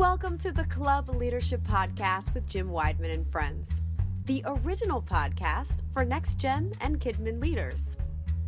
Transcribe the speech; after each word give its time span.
Welcome 0.00 0.38
to 0.38 0.50
the 0.50 0.64
Club 0.64 1.10
Leadership 1.10 1.60
Podcast 1.62 2.32
with 2.32 2.46
Jim 2.46 2.70
Wideman 2.70 3.12
and 3.12 3.30
Friends, 3.30 3.82
the 4.24 4.42
original 4.46 5.02
podcast 5.02 5.80
for 5.92 6.06
next 6.06 6.36
gen 6.36 6.72
and 6.80 6.98
KidMin 6.98 7.38
leaders. 7.38 7.98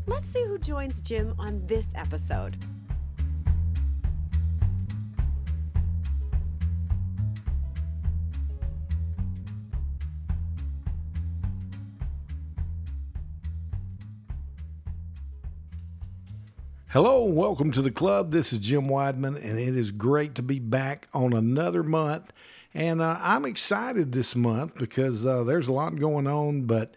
Let's 0.06 0.30
see 0.30 0.46
who 0.46 0.58
joins 0.58 1.02
Jim 1.02 1.34
on 1.38 1.60
this 1.66 1.88
episode. 1.94 2.56
Hello, 16.92 17.24
welcome 17.24 17.72
to 17.72 17.80
the 17.80 17.90
club. 17.90 18.32
This 18.32 18.52
is 18.52 18.58
Jim 18.58 18.86
Wideman, 18.86 19.42
and 19.42 19.58
it 19.58 19.74
is 19.74 19.92
great 19.92 20.34
to 20.34 20.42
be 20.42 20.58
back 20.58 21.08
on 21.14 21.32
another 21.32 21.82
month. 21.82 22.34
And 22.74 23.00
uh, 23.00 23.18
I'm 23.18 23.46
excited 23.46 24.12
this 24.12 24.36
month 24.36 24.74
because 24.76 25.24
uh, 25.24 25.42
there's 25.42 25.68
a 25.68 25.72
lot 25.72 25.96
going 25.96 26.26
on, 26.26 26.64
but 26.64 26.92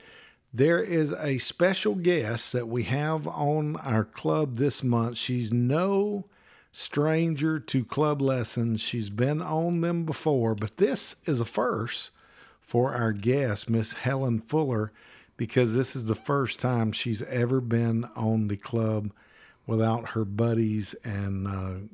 there 0.53 0.83
is 0.83 1.13
a 1.13 1.37
special 1.37 1.95
guest 1.95 2.51
that 2.51 2.67
we 2.67 2.83
have 2.83 3.25
on 3.25 3.77
our 3.77 4.03
club 4.03 4.57
this 4.57 4.83
month. 4.83 5.15
She's 5.15 5.53
no 5.53 6.25
stranger 6.73 7.57
to 7.57 7.85
club 7.85 8.21
lessons, 8.21 8.81
she's 8.81 9.09
been 9.09 9.41
on 9.41 9.79
them 9.79 10.03
before, 10.03 10.55
but 10.55 10.75
this 10.75 11.15
is 11.23 11.39
a 11.39 11.45
first 11.45 12.11
for 12.59 12.93
our 12.93 13.13
guest, 13.13 13.69
Miss 13.69 13.93
Helen 13.93 14.41
Fuller, 14.41 14.91
because 15.37 15.73
this 15.73 15.95
is 15.95 16.07
the 16.07 16.15
first 16.15 16.59
time 16.59 16.91
she's 16.91 17.21
ever 17.21 17.61
been 17.61 18.09
on 18.13 18.49
the 18.49 18.57
club 18.57 19.13
without 19.67 20.09
her 20.09 20.25
buddies 20.25 20.93
and 21.03 21.47
uh, 21.47 21.87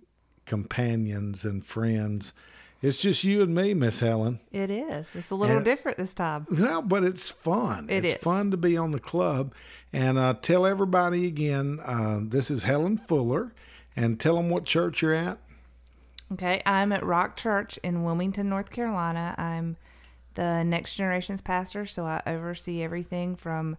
companions 0.46 1.46
and 1.46 1.66
friends. 1.66 2.34
It's 2.82 2.98
just 2.98 3.24
you 3.24 3.42
and 3.44 3.54
me, 3.54 3.74
Miss 3.76 4.00
Helen. 4.00 4.40
It 4.52 4.70
is. 4.72 5.12
It's 5.14 5.30
a 5.30 5.36
little 5.36 5.58
And- 5.58 5.66
different 5.66 5.98
this 5.98 6.16
time. 6.16 6.48
Well, 6.52 6.82
but 6.82 7.04
it's 7.04 7.30
fun. 7.30 7.88
It 7.90 8.04
it's 8.04 8.16
is. 8.18 8.24
fun 8.24 8.52
to 8.52 8.58
be 8.58 8.76
on 8.76 8.92
the 8.92 9.00
club. 9.00 9.54
And 9.94 10.18
uh, 10.18 10.34
tell 10.42 10.66
everybody 10.66 11.28
again, 11.28 11.80
uh, 11.86 12.20
this 12.24 12.50
is 12.50 12.64
Helen 12.64 12.98
Fuller, 12.98 13.54
and 13.96 14.20
tell 14.20 14.36
them 14.36 14.50
what 14.50 14.66
church 14.66 15.02
you're 15.02 15.14
at. 15.14 15.38
Okay, 16.34 16.62
I'm 16.66 16.92
at 16.94 17.04
Rock 17.06 17.36
Church 17.36 17.78
in 17.84 18.04
Wilmington, 18.04 18.48
North 18.50 18.72
Carolina. 18.72 19.36
I'm 19.38 19.76
the 20.36 20.64
next 20.64 20.96
generation's 20.96 21.42
pastor, 21.42 21.86
so 21.86 22.06
I 22.06 22.22
oversee 22.26 22.82
everything 22.82 23.36
from 23.36 23.76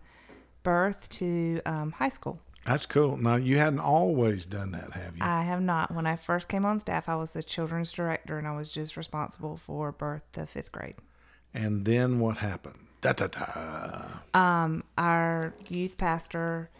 birth 0.62 1.08
to 1.10 1.60
um, 1.64 1.92
high 1.92 2.10
school. 2.10 2.38
That's 2.64 2.86
cool. 2.86 3.16
Now, 3.16 3.36
you 3.36 3.58
hadn't 3.58 3.80
always 3.80 4.46
done 4.46 4.70
that, 4.72 4.92
have 4.92 5.16
you? 5.16 5.22
I 5.24 5.42
have 5.42 5.60
not. 5.60 5.92
When 5.92 6.06
I 6.06 6.14
first 6.16 6.48
came 6.48 6.64
on 6.64 6.78
staff, 6.78 7.08
I 7.08 7.16
was 7.16 7.32
the 7.32 7.42
children's 7.42 7.90
director, 7.90 8.38
and 8.38 8.46
I 8.46 8.54
was 8.56 8.70
just 8.70 8.96
responsible 8.96 9.56
for 9.56 9.90
birth 9.90 10.30
to 10.32 10.46
fifth 10.46 10.70
grade. 10.72 10.94
and 11.54 11.84
then 11.84 12.18
what 12.20 12.38
happened? 12.38 12.78
Da 13.00 13.12
da 13.12 13.26
da. 13.26 14.40
Um, 14.40 14.84
our 14.96 15.52
youth 15.68 15.98
pastor 15.98 16.70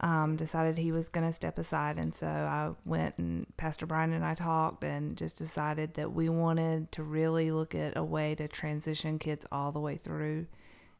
um, 0.00 0.36
decided 0.36 0.78
he 0.78 0.92
was 0.92 1.08
going 1.08 1.26
to 1.26 1.32
step 1.32 1.58
aside, 1.58 1.96
and 1.98 2.14
so 2.14 2.28
I 2.28 2.70
went 2.84 3.18
and 3.18 3.44
Pastor 3.56 3.84
Brian 3.84 4.12
and 4.12 4.24
I 4.24 4.34
talked, 4.34 4.84
and 4.84 5.16
just 5.16 5.36
decided 5.36 5.94
that 5.94 6.12
we 6.12 6.28
wanted 6.28 6.92
to 6.92 7.02
really 7.02 7.50
look 7.50 7.74
at 7.74 7.96
a 7.96 8.04
way 8.04 8.36
to 8.36 8.46
transition 8.46 9.18
kids 9.18 9.44
all 9.50 9.72
the 9.72 9.80
way 9.80 9.96
through, 9.96 10.46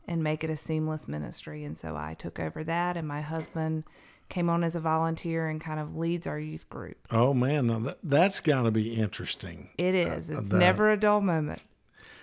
and 0.08 0.24
make 0.24 0.42
it 0.42 0.50
a 0.50 0.56
seamless 0.56 1.06
ministry. 1.06 1.62
And 1.64 1.76
so 1.78 1.94
I 1.94 2.14
took 2.14 2.40
over 2.40 2.64
that, 2.64 2.96
and 2.96 3.06
my 3.06 3.20
husband 3.20 3.84
came 4.28 4.50
on 4.50 4.64
as 4.64 4.74
a 4.74 4.80
volunteer 4.80 5.48
and 5.48 5.60
kind 5.60 5.78
of 5.78 5.96
leads 5.96 6.26
our 6.26 6.38
youth 6.38 6.68
group. 6.68 6.96
Oh, 7.10 7.32
man. 7.34 7.66
Now, 7.68 7.78
that, 7.80 7.98
that's 8.02 8.40
got 8.40 8.62
to 8.62 8.70
be 8.70 8.94
interesting. 8.94 9.68
It 9.78 9.94
is. 9.94 10.30
It's 10.30 10.48
that- 10.48 10.56
never 10.56 10.90
a 10.90 10.96
dull 10.96 11.20
moment. 11.20 11.62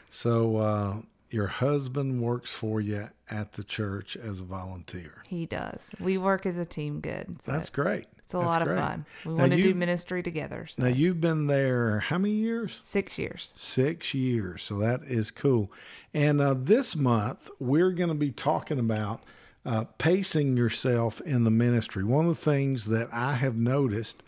So, 0.09 0.58
uh, 0.58 0.95
your 1.36 1.47
husband 1.47 2.22
works 2.22 2.53
for 2.53 2.80
you 2.80 3.09
at 3.30 3.52
the 3.53 3.64
church 3.64 4.16
as 4.16 4.39
a 4.39 4.44
volunteer. 4.44 5.22
He 5.28 5.45
does. 5.45 5.89
We 6.00 6.17
work 6.17 6.45
as 6.45 6.58
a 6.58 6.65
team. 6.65 7.02
Good. 7.02 7.42
So 7.42 7.52
That's 7.52 7.70
great. 7.70 8.05
It's 8.20 8.33
a 8.33 8.37
That's 8.37 8.48
lot 8.48 8.61
of 8.61 8.67
great. 8.70 8.80
fun. 8.80 9.05
We 9.26 9.33
Now 9.33 9.39
want 9.39 9.52
to 9.52 9.58
you- 9.58 9.64
do 9.64 9.73
ministry 9.76 10.23
together. 10.23 10.65
So. 10.67 10.83
Now, 10.83 10.87
you've 10.89 11.20
been 11.21 11.48
there 11.48 11.99
how 11.99 12.17
many 12.17 12.33
years? 12.36 12.80
Six 12.82 13.20
years. 13.20 13.54
Six 13.58 14.14
years. 14.14 14.64
So 14.64 14.77
that 14.80 15.04
is 15.04 15.30
cool. 15.30 15.70
And 16.14 16.39
uh, 16.42 16.55
this 16.58 16.95
month, 16.95 17.49
we're 17.60 17.92
going 17.92 18.08
to 18.10 18.15
be 18.15 18.31
talking 18.31 18.80
about 18.80 19.21
uh, 19.65 19.83
pacing 19.98 20.55
yourself 20.58 21.20
in 21.21 21.43
the 21.43 21.52
ministry. 21.52 22.04
One 22.05 22.26
of 22.27 22.36
the 22.36 22.42
things 22.52 22.86
that 22.86 23.10
I 23.11 23.33
have 23.33 23.55
noticed 23.58 24.23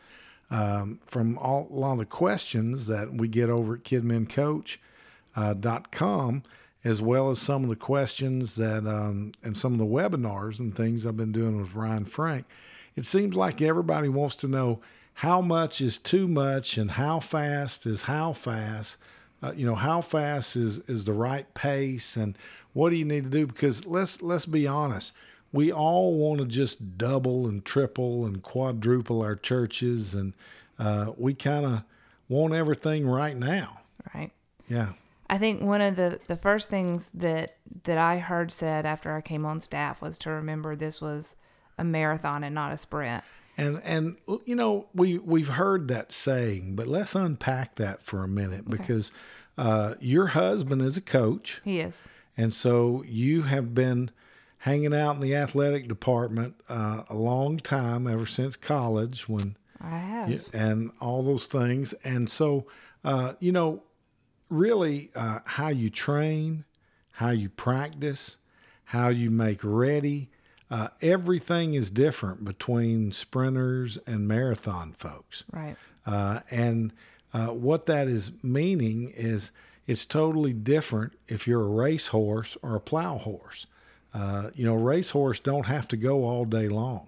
um, 0.51 0.99
from 1.05 1.37
all, 1.37 1.67
a 1.71 1.73
lot 1.73 1.93
of 1.93 1.97
the 1.99 2.05
questions 2.05 2.87
that 2.87 3.13
we 3.13 3.27
get 3.27 3.49
over 3.49 3.75
at 3.75 3.83
kidmincoach.com, 3.83 6.43
as 6.87 7.01
well 7.01 7.29
as 7.31 7.39
some 7.39 7.63
of 7.63 7.69
the 7.69 7.75
questions 7.75 8.55
that, 8.55 8.87
um, 8.87 9.33
and 9.43 9.57
some 9.57 9.73
of 9.73 9.79
the 9.79 9.85
webinars 9.85 10.59
and 10.59 10.75
things 10.75 11.05
I've 11.05 11.17
been 11.17 11.31
doing 11.31 11.59
with 11.59 11.73
Ryan 11.73 12.05
Frank, 12.05 12.45
it 12.95 13.05
seems 13.05 13.35
like 13.35 13.61
everybody 13.61 14.09
wants 14.09 14.35
to 14.37 14.47
know 14.47 14.79
how 15.15 15.41
much 15.41 15.81
is 15.81 15.97
too 15.97 16.27
much 16.27 16.77
and 16.77 16.91
how 16.91 17.19
fast 17.19 17.85
is 17.85 18.03
how 18.03 18.33
fast. 18.33 18.97
Uh, 19.41 19.51
you 19.55 19.65
know, 19.65 19.75
how 19.75 20.01
fast 20.01 20.55
is, 20.55 20.77
is 20.87 21.03
the 21.03 21.13
right 21.13 21.53
pace 21.53 22.15
and 22.15 22.35
what 22.73 22.91
do 22.91 22.95
you 22.95 23.05
need 23.05 23.23
to 23.23 23.29
do? 23.29 23.47
Because 23.47 23.87
let's 23.87 24.21
let's 24.21 24.45
be 24.45 24.67
honest, 24.67 25.11
we 25.51 25.71
all 25.71 26.13
want 26.13 26.39
to 26.39 26.45
just 26.45 26.97
double 26.97 27.47
and 27.47 27.65
triple 27.65 28.25
and 28.25 28.43
quadruple 28.43 29.23
our 29.23 29.35
churches, 29.35 30.13
and 30.13 30.33
uh, 30.77 31.11
we 31.17 31.33
kind 31.33 31.65
of 31.65 31.81
want 32.29 32.53
everything 32.53 33.07
right 33.07 33.35
now. 33.35 33.79
Right. 34.13 34.31
Yeah. 34.69 34.89
I 35.29 35.37
think 35.37 35.61
one 35.61 35.81
of 35.81 35.95
the, 35.95 36.19
the 36.27 36.37
first 36.37 36.69
things 36.69 37.09
that 37.13 37.57
that 37.83 37.97
I 37.97 38.19
heard 38.19 38.51
said 38.51 38.85
after 38.85 39.13
I 39.15 39.21
came 39.21 39.45
on 39.45 39.61
staff 39.61 40.01
was 40.01 40.17
to 40.19 40.29
remember 40.29 40.75
this 40.75 41.01
was 41.01 41.35
a 41.77 41.83
marathon 41.83 42.43
and 42.43 42.55
not 42.55 42.71
a 42.71 42.77
sprint. 42.77 43.23
And 43.57 43.81
and 43.83 44.17
you 44.45 44.55
know 44.55 44.87
we 44.93 45.17
we've 45.17 45.49
heard 45.49 45.87
that 45.89 46.13
saying, 46.13 46.75
but 46.75 46.87
let's 46.87 47.15
unpack 47.15 47.75
that 47.75 48.01
for 48.03 48.23
a 48.23 48.27
minute 48.27 48.69
because 48.69 49.11
uh, 49.57 49.95
your 49.99 50.27
husband 50.27 50.81
is 50.83 50.95
a 50.97 51.01
coach, 51.01 51.61
He 51.63 51.79
is. 51.79 52.07
and 52.37 52.53
so 52.53 53.03
you 53.07 53.43
have 53.43 53.73
been 53.73 54.11
hanging 54.59 54.93
out 54.93 55.15
in 55.15 55.21
the 55.21 55.35
athletic 55.35 55.87
department 55.87 56.55
uh, 56.69 57.03
a 57.09 57.15
long 57.15 57.57
time, 57.57 58.05
ever 58.07 58.25
since 58.27 58.55
college 58.55 59.27
when 59.27 59.55
I 59.81 59.97
have. 59.97 60.29
Yeah, 60.29 60.39
and 60.53 60.91
all 61.01 61.23
those 61.23 61.47
things. 61.47 61.93
And 62.03 62.29
so, 62.29 62.65
uh, 63.03 63.33
you 63.39 63.51
know, 63.51 63.81
really 64.49 65.11
uh, 65.15 65.39
how 65.45 65.69
you 65.69 65.89
train, 65.89 66.65
how 67.11 67.29
you 67.29 67.49
practice, 67.49 68.37
how 68.85 69.09
you 69.09 69.29
make 69.29 69.59
ready, 69.63 70.29
uh, 70.69 70.89
everything 71.01 71.73
is 71.73 71.89
different 71.89 72.43
between 72.43 73.11
sprinters 73.11 73.97
and 74.05 74.27
marathon 74.27 74.93
folks. 74.97 75.43
Right. 75.51 75.75
Uh, 76.05 76.41
and 76.51 76.91
uh, 77.33 77.47
what 77.47 77.85
that 77.85 78.07
is 78.07 78.31
meaning 78.43 79.13
is 79.15 79.51
it's 79.85 80.05
totally 80.05 80.53
different 80.53 81.13
if 81.27 81.47
you're 81.47 81.63
a 81.63 81.67
racehorse 81.67 82.57
or 82.61 82.75
a 82.75 82.81
plow 82.81 83.17
horse. 83.17 83.65
Uh, 84.13 84.49
you 84.55 84.65
know, 84.65 84.73
a 84.73 84.77
racehorse 84.77 85.39
don't 85.39 85.65
have 85.65 85.87
to 85.89 85.97
go 85.97 86.25
all 86.25 86.43
day 86.43 86.67
long. 86.67 87.07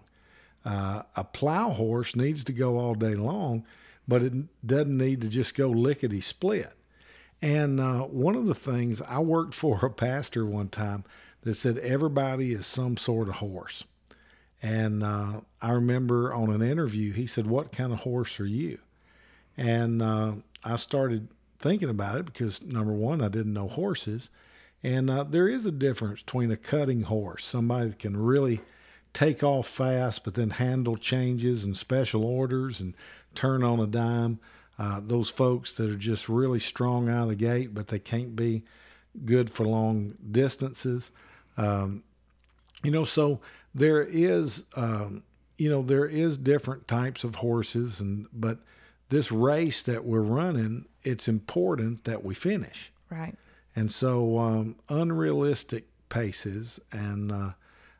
Uh, 0.64 1.04
a 1.16 1.24
plow 1.24 1.70
horse 1.70 2.16
needs 2.16 2.44
to 2.44 2.54
go 2.54 2.78
all 2.78 2.94
day 2.94 3.16
long, 3.16 3.66
but 4.08 4.22
it 4.22 4.34
doesn't 4.66 4.98
need 4.98 5.22
to 5.22 5.30
just 5.30 5.56
go 5.56 5.70
lickety 5.70 6.22
split. 6.22 6.74
And 7.42 7.80
uh, 7.80 8.02
one 8.02 8.36
of 8.36 8.46
the 8.46 8.56
things 8.56 9.02
I 9.02 9.20
worked 9.20 9.54
for 9.54 9.86
a 9.86 9.90
pastor 9.90 10.46
one 10.46 10.70
time 10.70 11.06
that 11.42 11.56
said 11.56 11.78
everybody 11.78 12.54
is 12.54 12.66
some 12.66 12.98
sort 12.98 13.30
of 13.30 13.36
horse. 13.36 13.84
And 14.62 15.04
uh, 15.04 15.42
I 15.62 15.72
remember 15.72 16.34
on 16.34 16.50
an 16.50 16.62
interview, 16.62 17.14
he 17.14 17.28
said, 17.28 17.48
What 17.48 17.72
kind 17.72 17.94
of 17.94 18.00
horse 18.00 18.40
are 18.40 18.46
you? 18.46 18.80
And 19.56 20.02
uh, 20.02 20.34
I 20.64 20.76
started 20.76 21.30
thinking 21.60 21.90
about 21.90 22.16
it 22.16 22.26
because, 22.26 22.62
number 22.62 22.94
one, 22.94 23.22
I 23.22 23.30
didn't 23.30 23.54
know 23.54 23.68
horses. 23.68 24.30
And 24.84 25.10
uh, 25.10 25.24
there 25.24 25.48
is 25.48 25.66
a 25.66 25.72
difference 25.72 26.22
between 26.22 26.52
a 26.52 26.58
cutting 26.58 27.04
horse, 27.04 27.46
somebody 27.46 27.90
that 27.90 28.00
can 28.00 28.16
really 28.16 28.62
take 29.14 29.44
off 29.44 29.68
fast, 29.68 30.24
but 30.24 30.36
then 30.36 30.52
handle 30.52 30.96
changes 30.96 31.64
and 31.64 31.76
special 31.76 32.24
orders 32.24 32.80
and 32.80 32.94
turn 33.36 33.64
on 33.64 33.80
a 33.80 33.88
dime. 33.88 34.40
Uh, 34.80 35.02
those 35.06 35.30
folks 35.30 35.74
that 35.74 35.90
are 35.90 35.98
just 35.98 36.30
really 36.30 36.60
strong 36.60 37.10
out 37.10 37.24
of 37.24 37.30
the 37.30 37.36
gate, 37.36 37.74
but 37.74 37.90
they 37.90 38.00
can't 38.00 38.34
be 38.34 38.64
good 39.26 39.50
for 39.50 39.66
long 39.66 40.16
distances. 40.32 41.12
Um, 41.58 42.04
you 42.82 42.90
know, 42.90 43.04
so 43.04 43.42
there 43.76 44.02
is, 44.02 44.64
um, 44.76 45.24
you 45.58 45.70
know, 45.70 45.82
there 45.82 46.06
is 46.06 46.38
different 46.38 46.88
types 46.88 47.26
of 47.26 47.36
horses, 47.36 48.00
and 48.00 48.28
but 48.32 48.60
this 49.10 49.34
race 49.34 49.84
that 49.84 50.06
we're 50.06 50.22
running, 50.22 50.86
it's 51.04 51.28
important 51.28 52.06
that 52.06 52.24
we 52.24 52.34
finish. 52.34 52.92
Right. 53.10 53.36
And 53.76 53.92
so, 53.92 54.38
um, 54.40 54.76
unrealistic 54.88 55.88
paces, 56.08 56.80
and 56.94 57.34
uh, 57.34 57.52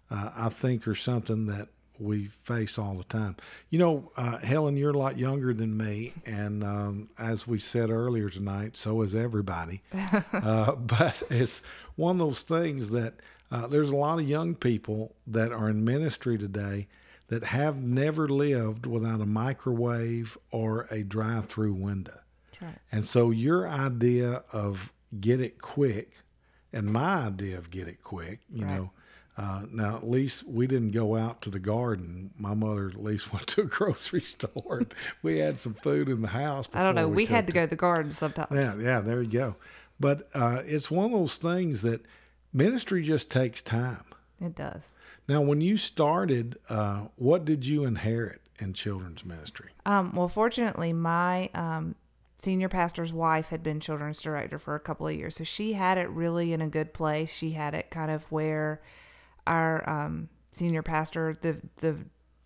uh, 0.10 0.30
I 0.34 0.48
think 0.48 0.88
are 0.88 0.96
something 0.96 1.48
that 1.48 1.68
we 2.00 2.28
face 2.28 2.78
all 2.78 2.96
the 2.96 3.04
time. 3.04 3.36
You 3.70 3.80
know, 3.80 4.12
uh, 4.18 4.38
Helen, 4.40 4.78
you're 4.78 4.92
a 4.92 4.98
lot 4.98 5.18
younger 5.18 5.54
than 5.54 5.76
me, 5.78 6.14
and 6.26 6.64
um, 6.64 7.10
as 7.18 7.48
we 7.48 7.60
said 7.60 7.90
earlier 7.90 8.30
tonight, 8.30 8.78
so 8.78 9.02
is 9.02 9.14
everybody. 9.14 9.82
uh, 10.34 10.76
but 10.76 11.22
it's 11.30 11.62
one 11.96 12.20
of 12.20 12.28
those 12.28 12.42
things 12.42 12.90
that 12.92 13.14
uh, 13.52 13.68
there's 13.68 13.90
a 13.90 13.96
lot 13.96 14.20
of 14.20 14.28
young 14.28 14.56
people 14.56 15.16
that 15.28 15.52
are 15.52 15.70
in 15.70 15.84
ministry 15.84 16.38
today 16.38 16.88
that 17.28 17.44
have 17.44 17.78
never 17.78 18.28
lived 18.28 18.86
without 18.86 19.22
a 19.22 19.26
microwave 19.26 20.38
or 20.52 20.88
a 20.90 21.04
drive-through 21.04 21.74
window. 21.74 22.20
Right. 22.62 22.76
And 22.92 23.06
so 23.08 23.30
your 23.32 23.68
idea 23.68 24.44
of 24.52 24.92
get 25.20 25.40
it 25.40 25.62
quick 25.62 26.12
and 26.74 26.88
my 26.92 27.26
idea 27.28 27.58
of 27.58 27.70
get 27.72 27.88
it 27.88 28.04
quick, 28.04 28.40
you 28.52 28.66
Right. 28.66 28.76
know, 28.76 28.92
uh, 29.40 29.62
now 29.72 29.96
at 29.96 30.10
least 30.10 30.46
we 30.46 30.68
didn't 30.68 30.92
go 30.92 31.16
out 31.16 31.42
to 31.42 31.50
the 31.50 31.60
garden. 31.60 32.30
My 32.38 32.54
mother 32.54 32.90
at 32.90 33.02
least 33.02 33.32
went 33.34 33.48
to 33.48 33.62
a 33.62 33.66
grocery 33.66 34.20
store. 34.20 34.82
we 35.24 35.38
had 35.38 35.58
some 35.58 35.76
food 35.76 36.10
in 36.10 36.22
the 36.22 36.28
house. 36.28 36.68
I 36.74 36.84
don't 36.84 36.94
know. 36.94 37.08
before 37.08 37.16
We, 37.16 37.26
had 37.26 37.48
to 37.48 37.54
cooked 37.54 37.56
go 37.56 37.62
to 37.62 37.70
the 37.70 37.76
garden 37.78 38.12
sometimes. 38.12 38.78
Yeah, 38.78 38.84
yeah, 38.84 39.00
there 39.00 39.22
you 39.22 39.32
go. 39.32 39.56
But 39.98 40.30
uh, 40.34 40.64
it's 40.66 40.92
one 40.92 41.06
of 41.06 41.12
those 41.12 41.38
things 41.38 41.84
that 41.84 42.02
ministry 42.52 43.02
just 43.02 43.32
takes 43.32 43.62
time. 43.62 44.04
It 44.42 44.56
does. 44.56 44.94
Now, 45.30 45.42
when 45.42 45.62
you 45.62 45.78
started, 45.78 46.58
uh, 46.68 47.06
what 47.16 47.46
did 47.46 47.66
you 47.66 47.86
inherit 47.86 48.42
in 48.60 48.74
children's 48.74 49.24
ministry? 49.24 49.70
Um, 49.86 50.14
well, 50.14 50.28
fortunately, 50.28 50.92
my 50.92 51.50
um, 51.54 51.96
senior 52.36 52.68
pastor's 52.68 53.14
wife 53.14 53.50
had 53.50 53.64
been 53.64 53.80
children's 53.80 54.22
director 54.22 54.60
for 54.60 54.76
a 54.76 54.80
couple 54.82 55.08
of 55.08 55.16
years, 55.16 55.38
so 55.38 55.46
she 55.46 55.74
had 55.74 55.98
it 55.98 56.10
really 56.10 56.52
in 56.52 56.60
a 56.60 56.68
good 56.68 56.94
place. 56.94 57.30
She 57.30 57.52
had 57.52 57.74
it 57.74 57.90
kind 57.90 58.12
of 58.12 58.30
where 58.32 58.82
our 59.50 59.90
um, 59.90 60.30
senior 60.52 60.84
pastor 60.84 61.34
the 61.42 61.60
the 61.78 61.98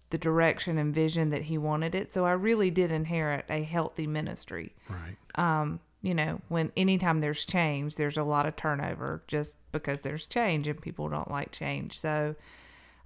the 0.10 0.18
direction 0.20 0.78
and 0.78 0.94
vision 0.94 1.30
that 1.30 1.44
he 1.44 1.58
wanted 1.58 1.96
it. 1.96 2.12
So 2.12 2.24
I 2.24 2.34
really 2.34 2.70
did 2.70 2.92
inherit 2.92 3.46
a 3.50 3.64
healthy 3.64 4.06
ministry. 4.06 4.76
Right. 4.88 5.16
Um, 5.36 5.80
you 6.04 6.14
know, 6.14 6.40
when 6.50 6.72
anytime 6.78 7.20
there's 7.20 7.46
change, 7.46 7.96
there's 7.96 8.18
a 8.18 8.24
lot 8.24 8.46
of 8.46 8.56
turnover 8.56 9.24
just 9.28 9.58
because 9.72 10.00
there's 10.00 10.28
change 10.28 10.68
and 10.68 10.80
people 10.80 11.10
don't 11.10 11.32
like 11.32 11.52
change. 11.52 11.98
So, 12.00 12.36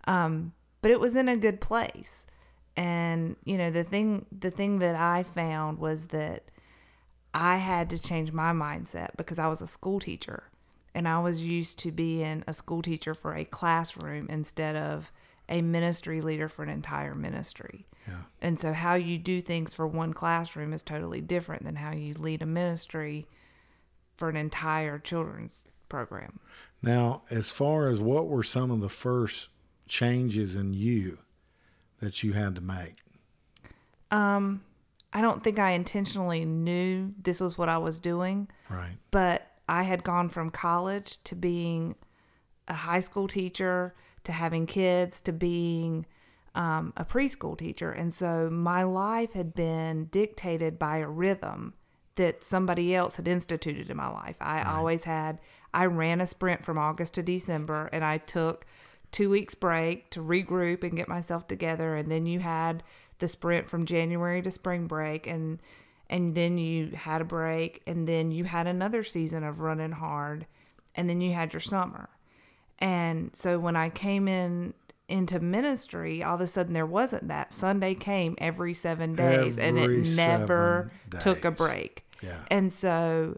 um, 0.06 0.52
but 0.82 0.92
it 0.92 1.00
was 1.00 1.16
in 1.16 1.30
a 1.30 1.38
good 1.38 1.62
place. 1.62 2.26
And, 2.76 3.38
you 3.46 3.58
know, 3.58 3.72
the 3.72 3.86
thing, 3.86 4.26
the 4.38 4.52
thing 4.52 4.80
that 4.80 4.98
I 4.98 5.24
found 5.24 5.80
was 5.80 6.08
that 6.08 6.44
I 7.34 7.56
had 7.58 7.90
to 7.92 8.00
change 8.00 8.34
my 8.34 8.52
mindset 8.52 9.12
because 9.16 9.40
I 9.40 9.48
was 9.48 9.62
a 9.62 9.68
school 9.68 10.02
teacher 10.02 10.44
and 10.98 11.08
I 11.08 11.20
was 11.20 11.44
used 11.46 11.78
to 11.80 11.92
being 11.92 12.44
a 12.48 12.54
school 12.54 12.82
teacher 12.82 13.14
for 13.14 13.36
a 13.36 13.46
classroom 13.46 14.28
instead 14.30 14.76
of 14.76 15.12
a 15.48 15.62
ministry 15.62 16.22
leader 16.22 16.50
for 16.50 16.64
an 16.64 16.70
entire 16.70 17.14
ministry. 17.14 17.86
Yeah. 18.08 18.24
And 18.42 18.60
so 18.60 18.74
how 18.74 18.96
you 18.96 19.20
do 19.20 19.40
things 19.40 19.76
for 19.76 19.86
one 19.86 20.12
classroom 20.12 20.74
is 20.74 20.82
totally 20.82 21.22
different 21.22 21.64
than 21.64 21.76
how 21.76 21.92
you 21.94 22.16
lead 22.16 22.42
a 22.42 22.46
ministry 22.48 23.28
for 24.18 24.28
an 24.28 24.36
entire 24.36 24.98
children's 24.98 25.68
program. 25.88 26.40
Now, 26.82 27.22
as 27.30 27.52
far 27.52 27.90
as 27.90 28.00
what 28.00 28.28
were 28.28 28.44
some 28.44 28.72
of 28.72 28.82
the 28.82 28.90
first 28.90 29.50
changes 29.88 30.56
in 30.56 30.74
you 30.74 31.20
that 32.00 32.24
you 32.24 32.34
had 32.34 32.56
to 32.56 32.62
make? 32.62 32.96
Um 34.10 34.62
I 35.14 35.22
don't 35.22 35.44
think 35.44 35.60
I 35.60 35.72
intentionally 35.72 36.44
knew 36.44 37.14
this 37.22 37.40
was 37.40 37.58
what 37.58 37.70
I 37.70 37.78
was 37.78 38.00
doing, 38.00 38.50
Right. 38.70 38.98
but 39.12 39.48
I 39.68 39.84
had 39.84 40.04
gone 40.04 40.30
from 40.30 40.50
college 40.50 41.20
to 41.26 41.36
being 41.36 41.96
a 42.68 42.74
high 42.74 43.00
school 43.00 43.28
teacher 43.28 43.94
to 44.24 44.32
having 44.32 44.66
kids 44.66 45.22
to 45.22 45.32
being 45.32 46.06
um, 46.56 46.92
a 46.98 47.06
preschool 47.06 47.58
teacher. 47.58 47.92
And 47.92 48.14
so 48.14 48.50
my 48.50 48.84
life 48.84 49.34
had 49.34 49.54
been 49.54 50.06
dictated 50.06 50.80
by 50.80 50.98
a 50.98 51.08
rhythm 51.08 51.74
that 52.16 52.44
somebody 52.44 52.96
else 52.96 53.16
had 53.16 53.28
instituted 53.28 53.90
in 53.90 53.98
my 53.98 54.10
life. 54.10 54.36
I 54.42 54.64
always 54.64 55.04
had, 55.04 55.40
I 55.74 55.86
ran 55.86 56.20
a 56.20 56.28
sprint 56.28 56.64
from 56.64 56.78
August 56.78 57.14
to 57.14 57.24
December 57.24 57.90
and 57.94 58.04
I 58.04 58.18
took 58.18 58.66
two 59.12 59.30
weeks 59.30 59.56
break 59.56 60.10
to 60.12 60.22
regroup 60.22 60.84
and 60.84 60.96
get 60.96 61.08
myself 61.08 61.48
together. 61.48 61.96
And 61.96 62.12
then 62.12 62.26
you 62.26 62.40
had 62.40 62.84
the 63.20 63.28
sprint 63.28 63.70
from 63.70 63.86
January 63.86 64.42
to 64.42 64.52
spring 64.52 64.88
break 64.88 65.28
and 65.28 65.60
and 66.10 66.36
then 66.36 66.58
you 66.58 66.92
had 66.96 67.22
a 67.22 67.26
break 67.26 67.82
and 67.86 68.08
then 68.08 68.32
you 68.32 68.44
had 68.46 68.68
another 68.68 69.04
season 69.04 69.44
of 69.44 69.60
running 69.60 69.92
hard 69.92 70.46
and 70.96 71.10
then 71.10 71.22
you 71.22 71.34
had 71.34 71.54
your 71.54 71.60
summer. 71.60 72.10
And 72.80 73.36
so 73.36 73.60
when 73.60 73.76
i 73.76 73.90
came 73.90 74.28
in 74.28 74.74
into 75.10 75.40
ministry 75.40 76.22
all 76.22 76.36
of 76.36 76.42
a 76.42 76.48
sudden 76.48 76.74
there 76.74 76.86
wasn't 76.86 77.28
that. 77.28 77.54
Sunday 77.54 77.96
came 77.96 78.36
every 78.40 78.74
seven 78.74 79.14
days 79.14 79.58
and 79.58 79.78
it 79.78 80.16
never 80.16 80.92
took 81.20 81.46
a 81.46 81.52
break. 81.52 82.04
Yeah. 82.22 82.40
and 82.50 82.74
so 82.74 83.38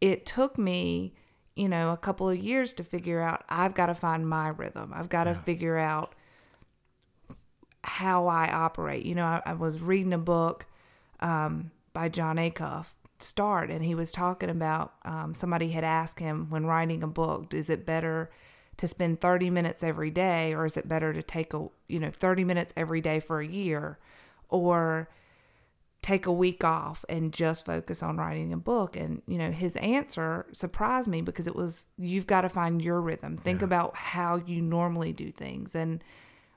it 0.00 0.26
took 0.26 0.58
me 0.58 1.14
you 1.54 1.68
know 1.68 1.92
a 1.92 1.96
couple 1.96 2.28
of 2.28 2.36
years 2.36 2.72
to 2.72 2.82
figure 2.82 3.20
out 3.20 3.44
i've 3.48 3.72
got 3.72 3.86
to 3.86 3.94
find 3.94 4.28
my 4.28 4.48
rhythm. 4.48 4.92
I've 4.92 5.08
got 5.08 5.24
to 5.24 5.34
figure 5.34 5.78
out 5.78 6.12
how 7.86 8.26
I 8.26 8.50
operate. 8.52 9.06
You 9.06 9.14
know, 9.14 9.24
I, 9.24 9.42
I 9.46 9.52
was 9.54 9.80
reading 9.80 10.12
a 10.12 10.18
book 10.18 10.66
um, 11.20 11.70
by 11.96 12.10
Jon 12.10 12.36
Acuff, 12.36 12.92
Start, 13.18 13.70
and 13.70 13.82
he 13.82 13.94
was 13.94 14.12
talking 14.12 14.50
about 14.50 14.92
um, 15.06 15.32
somebody 15.32 15.70
had 15.70 15.82
asked 15.82 16.20
him 16.20 16.50
when 16.50 16.66
writing 16.66 17.02
a 17.02 17.06
book, 17.06 17.54
is 17.54 17.70
it 17.70 17.86
better 17.86 18.30
to 18.76 18.86
spend 18.86 19.22
30 19.22 19.48
minutes 19.48 19.82
every 19.82 20.10
day 20.10 20.52
or 20.52 20.66
is 20.66 20.76
it 20.76 20.86
better 20.86 21.14
to 21.14 21.22
take 21.22 21.54
a, 21.54 21.68
you 21.88 21.98
know, 21.98 22.10
30 22.10 22.44
minutes 22.44 22.74
every 22.76 23.00
day 23.00 23.18
for 23.18 23.40
a 23.40 23.46
year 23.46 23.98
or 24.50 25.08
take 26.02 26.26
a 26.26 26.32
week 26.32 26.62
off 26.62 27.02
and 27.08 27.32
just 27.32 27.64
focus 27.64 28.02
on 28.02 28.18
writing 28.18 28.52
a 28.52 28.58
book? 28.58 28.94
And 28.94 29.22
you 29.26 29.38
know 29.38 29.50
his 29.50 29.74
answer 29.76 30.44
surprised 30.52 31.08
me 31.08 31.22
because 31.22 31.46
it 31.46 31.56
was 31.56 31.86
you've 31.96 32.26
got 32.26 32.42
to 32.42 32.50
find 32.50 32.82
your 32.82 33.00
rhythm. 33.00 33.38
Think 33.38 33.62
about 33.62 33.96
how 33.96 34.36
you 34.36 34.60
normally 34.60 35.14
do 35.14 35.30
things. 35.30 35.74
And 35.74 36.04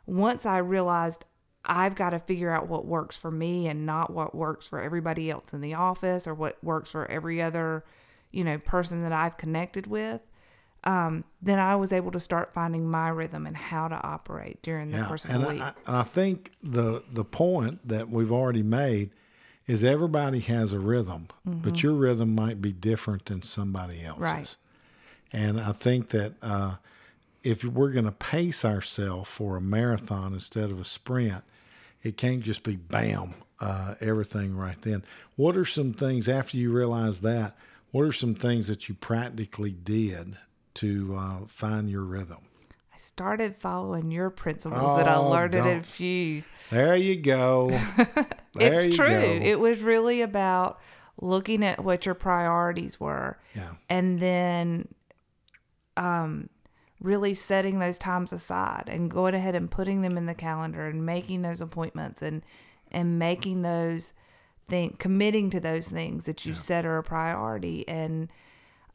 once 0.06 0.46
I 0.46 0.58
realized 0.58 1.24
I've 1.66 1.96
got 1.96 2.12
to 2.12 2.20
figure 2.20 2.52
out 2.52 2.68
what 2.68 2.86
works 2.86 3.18
for 3.18 3.32
me 3.32 3.68
and 3.68 3.86
not 3.86 4.12
what 4.12 4.34
works 4.34 4.68
for 4.68 4.82
everybody 4.82 5.30
else 5.30 5.54
in 5.54 5.62
the 5.62 5.74
office 5.74 6.26
or 6.28 6.34
what 6.34 6.64
works 6.64 6.92
for 6.92 7.10
every 7.12 7.42
other, 7.42 7.84
you 8.32 8.44
know, 8.44 8.58
person 8.58 9.04
that 9.04 9.12
I've 9.12 9.36
connected 9.38 9.86
with, 9.86 10.22
um, 10.86 11.26
then 11.42 11.60
I 11.60 11.76
was 11.76 11.92
able 11.92 12.12
to 12.12 12.20
start 12.20 12.54
finding 12.54 12.90
my 12.90 13.10
rhythm 13.10 13.46
and 13.46 13.58
how 13.58 13.90
to 13.90 13.96
operate 14.02 14.62
during 14.64 14.92
the 14.92 15.00
Yeah. 15.00 15.08
course 15.08 15.26
of 15.26 15.32
And 15.32 15.44
the 15.44 15.48
week. 15.50 15.62
I, 15.62 15.74
and 15.86 15.98
I 15.98 16.04
think 16.04 16.52
the 16.64 17.04
the 17.12 17.26
point 17.26 17.86
that 17.88 18.10
we've 18.10 18.32
already 18.32 18.64
made 18.64 19.12
is 19.68 19.84
everybody 19.84 20.40
has 20.40 20.72
a 20.74 20.80
rhythm, 20.80 21.28
but 21.46 21.84
your 21.84 21.94
rhythm 21.94 22.34
might 22.34 22.60
be 22.62 22.72
different 22.72 23.26
than 23.26 23.42
somebody 23.44 24.04
else's. 24.04 24.16
Mm-hmm. 24.24 24.24
Right. 24.24 24.56
And 25.32 25.60
I 25.62 25.74
think 25.74 26.10
that 26.10 26.34
uh, 26.42 26.76
if 27.44 27.64
we're 27.64 27.92
going 27.92 28.06
to 28.06 28.12
pace 28.12 28.66
ourselves 28.66 29.30
for 29.30 29.58
a 29.58 29.62
marathon 29.62 30.34
instead 30.34 30.72
of 30.72 30.80
a 30.80 30.86
sprint, 30.86 31.44
it 32.04 32.18
can't 32.18 32.42
just 32.42 32.64
be 32.64 32.76
bam, 32.76 33.34
uh, 33.60 33.96
everything 34.02 34.56
right 34.56 34.82
then. 34.82 35.04
What 35.36 35.56
are 35.58 35.66
some 35.66 35.94
things 35.94 36.28
after 36.30 36.58
you 36.58 36.72
realize 36.72 37.22
that? 37.22 37.56
What 37.92 38.04
are 38.04 38.12
some 38.12 38.36
things 38.36 38.68
that 38.68 38.88
you 38.88 38.96
practically 38.96 39.72
did 39.72 40.38
to 40.76 41.16
uh, 41.18 41.40
find 41.48 41.90
your 41.90 42.04
rhythm? 42.04 42.40
I 42.94 42.98
started 42.98 43.56
following 43.56 44.12
your 44.12 44.30
principles 44.30 44.98
that 44.98 45.08
I 45.08 45.16
Oh, 45.16 45.30
learned 45.30 45.56
at. 45.56 45.66
Infuse. 45.66 46.52
There 46.70 46.96
you 46.96 47.16
go. 47.16 47.70
There 48.56 48.74
it's 48.74 48.88
you 48.88 48.94
true. 48.96 49.08
go. 49.08 49.40
It 49.44 49.60
was 49.60 49.84
really 49.84 50.22
about 50.24 50.80
looking 51.22 51.64
at 51.64 51.84
what 51.84 52.06
your 52.08 52.16
priorities 52.16 53.00
were 53.00 53.38
yeah. 53.56 53.74
and 53.90 54.18
then 54.20 54.88
um, 55.96 56.50
really 57.02 57.34
setting 57.34 57.80
those 57.80 57.98
times 57.98 58.34
aside 58.34 58.84
and 58.88 59.10
going 59.10 59.34
ahead 59.34 59.56
and 59.56 59.72
putting 59.72 60.02
them 60.02 60.18
in 60.18 60.26
the 60.26 60.34
calendar 60.34 60.88
and 60.88 61.06
making 61.06 61.42
those 61.42 61.62
appointments 61.62 62.22
and 62.22 62.44
and 62.92 63.20
making 63.20 63.62
those 63.62 64.14
thing 64.68 64.96
committing 65.00 65.50
to 65.50 65.60
those 65.60 65.90
things 65.90 66.26
that 66.26 66.46
you 66.46 66.54
set 66.54 66.86
are 66.86 66.98
a 66.98 67.04
priority 67.04 67.88
and 67.88 68.30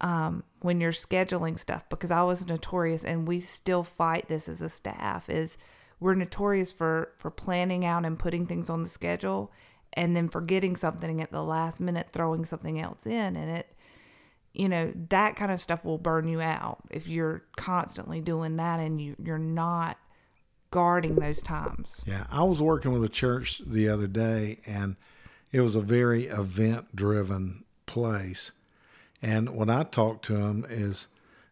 um, 0.00 0.44
when 0.60 0.80
you're 0.80 0.92
scheduling 0.92 1.58
stuff 1.58 1.88
because 1.88 2.10
I 2.10 2.22
was 2.22 2.46
notorious 2.46 3.04
and 3.04 3.26
we 3.26 3.40
still 3.40 3.82
fight 3.82 4.28
this 4.28 4.48
as 4.48 4.60
a 4.60 4.68
staff 4.68 5.30
is 5.30 5.56
we're 5.98 6.14
notorious 6.14 6.72
for 6.72 7.12
for 7.16 7.30
planning 7.30 7.84
out 7.84 8.04
and 8.04 8.18
putting 8.18 8.46
things 8.46 8.68
on 8.68 8.82
the 8.82 8.88
schedule 8.88 9.50
and 9.94 10.14
then 10.14 10.28
forgetting 10.28 10.76
something 10.76 11.22
at 11.22 11.30
the 11.30 11.42
last 11.42 11.80
minute 11.80 12.10
throwing 12.10 12.44
something 12.44 12.78
else 12.78 13.06
in 13.06 13.36
and 13.36 13.50
it 13.50 13.73
you 14.54 14.68
know 14.68 14.92
that 15.10 15.36
kind 15.36 15.52
of 15.52 15.60
stuff 15.60 15.84
will 15.84 15.98
burn 15.98 16.26
you 16.26 16.40
out 16.40 16.78
if 16.90 17.06
you're 17.08 17.42
constantly 17.56 18.20
doing 18.20 18.56
that 18.56 18.80
and 18.80 19.00
you 19.00 19.14
you're 19.22 19.36
not 19.38 19.98
guarding 20.70 21.14
those 21.16 21.40
times 21.40 22.02
Yeah. 22.04 22.26
I 22.32 22.42
was 22.42 22.60
working 22.60 22.90
with 22.92 23.04
a 23.04 23.08
church 23.08 23.62
the 23.64 23.88
other 23.88 24.08
day, 24.08 24.58
and 24.66 24.96
it 25.52 25.60
was 25.60 25.76
a 25.76 25.80
very 25.80 26.26
event 26.26 26.96
driven 26.96 27.62
place. 27.86 28.50
And 29.22 29.54
when 29.54 29.70
I 29.70 29.84
talked 29.84 30.24
to 30.24 30.36
them, 30.36 30.66
is, 30.68 31.06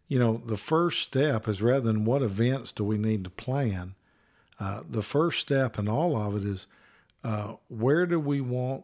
you 0.09 0.19
know, 0.19 0.43
the 0.45 0.57
first 0.57 1.03
step 1.03 1.47
is 1.47 1.63
rather 1.63 1.87
than 1.87 2.05
what 2.05 2.21
events 2.23 2.73
do 2.73 2.83
we 2.83 2.99
need 2.99 3.23
to 3.23 3.31
plan, 3.31 3.95
uh, 4.59 4.83
the 4.91 5.03
first 5.05 5.39
step 5.39 5.79
in 5.79 5.89
all 5.89 6.17
of 6.21 6.37
it 6.37 6.45
is 6.45 6.67
uh, 7.23 7.55
where 7.69 8.07
do 8.07 8.19
we 8.19 8.41
want 8.41 8.83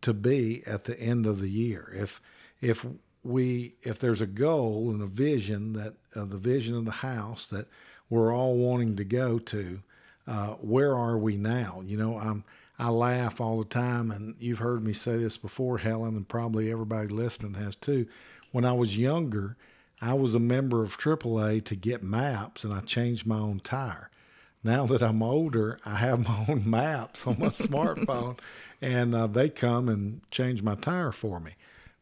to 0.00 0.14
be 0.14 0.62
at 0.66 0.84
the 0.84 0.98
end 0.98 1.26
of 1.26 1.42
the 1.42 1.50
year? 1.50 1.92
If 1.94 2.22
if 2.62 2.86
we 3.26 3.74
if 3.82 3.98
there's 3.98 4.20
a 4.20 4.26
goal 4.26 4.90
and 4.90 5.02
a 5.02 5.06
vision 5.06 5.72
that 5.74 5.94
uh, 6.14 6.24
the 6.24 6.38
vision 6.38 6.76
of 6.76 6.84
the 6.84 6.90
house 6.90 7.46
that 7.46 7.66
we're 8.08 8.34
all 8.34 8.56
wanting 8.56 8.96
to 8.96 9.04
go 9.04 9.38
to, 9.38 9.80
uh, 10.26 10.50
where 10.54 10.96
are 10.96 11.18
we 11.18 11.36
now? 11.36 11.82
You 11.84 11.96
know, 11.96 12.18
I'm 12.18 12.44
I 12.78 12.90
laugh 12.90 13.40
all 13.40 13.58
the 13.58 13.64
time, 13.64 14.10
and 14.10 14.34
you've 14.38 14.58
heard 14.58 14.84
me 14.84 14.92
say 14.92 15.16
this 15.16 15.38
before, 15.38 15.78
Helen, 15.78 16.14
and 16.14 16.28
probably 16.28 16.70
everybody 16.70 17.08
listening 17.08 17.54
has 17.54 17.74
too. 17.74 18.06
When 18.52 18.64
I 18.64 18.72
was 18.72 18.98
younger, 18.98 19.56
I 20.00 20.14
was 20.14 20.34
a 20.34 20.40
member 20.40 20.82
of 20.82 20.98
AAA 20.98 21.64
to 21.64 21.76
get 21.76 22.02
maps, 22.02 22.64
and 22.64 22.72
I 22.72 22.80
changed 22.80 23.26
my 23.26 23.38
own 23.38 23.60
tire. 23.60 24.10
Now 24.62 24.84
that 24.86 25.02
I'm 25.02 25.22
older, 25.22 25.78
I 25.86 25.96
have 25.96 26.26
my 26.26 26.44
own 26.48 26.62
maps 26.70 27.26
on 27.26 27.38
my 27.38 27.48
smartphone, 27.48 28.38
and 28.82 29.14
uh, 29.14 29.26
they 29.26 29.48
come 29.48 29.88
and 29.88 30.20
change 30.30 30.62
my 30.62 30.74
tire 30.74 31.12
for 31.12 31.40
me. 31.40 31.52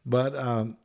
But 0.05 0.35
um, 0.35 0.77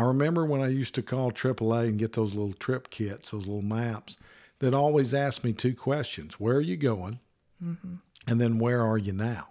I 0.00 0.04
remember 0.04 0.44
when 0.44 0.60
I 0.60 0.68
used 0.68 0.94
to 0.96 1.02
call 1.02 1.30
AAA 1.30 1.88
and 1.88 1.98
get 1.98 2.14
those 2.14 2.34
little 2.34 2.54
trip 2.54 2.90
kits, 2.90 3.30
those 3.30 3.46
little 3.46 3.62
maps, 3.62 4.16
that 4.60 4.74
always 4.74 5.14
asked 5.14 5.44
me 5.44 5.52
two 5.52 5.74
questions: 5.74 6.40
Where 6.40 6.56
are 6.56 6.60
you 6.62 6.76
going? 6.76 7.20
Mm-hmm 7.62 7.96
and 8.26 8.40
then 8.40 8.58
where 8.58 8.82
are 8.82 8.98
you 8.98 9.12
now? 9.12 9.48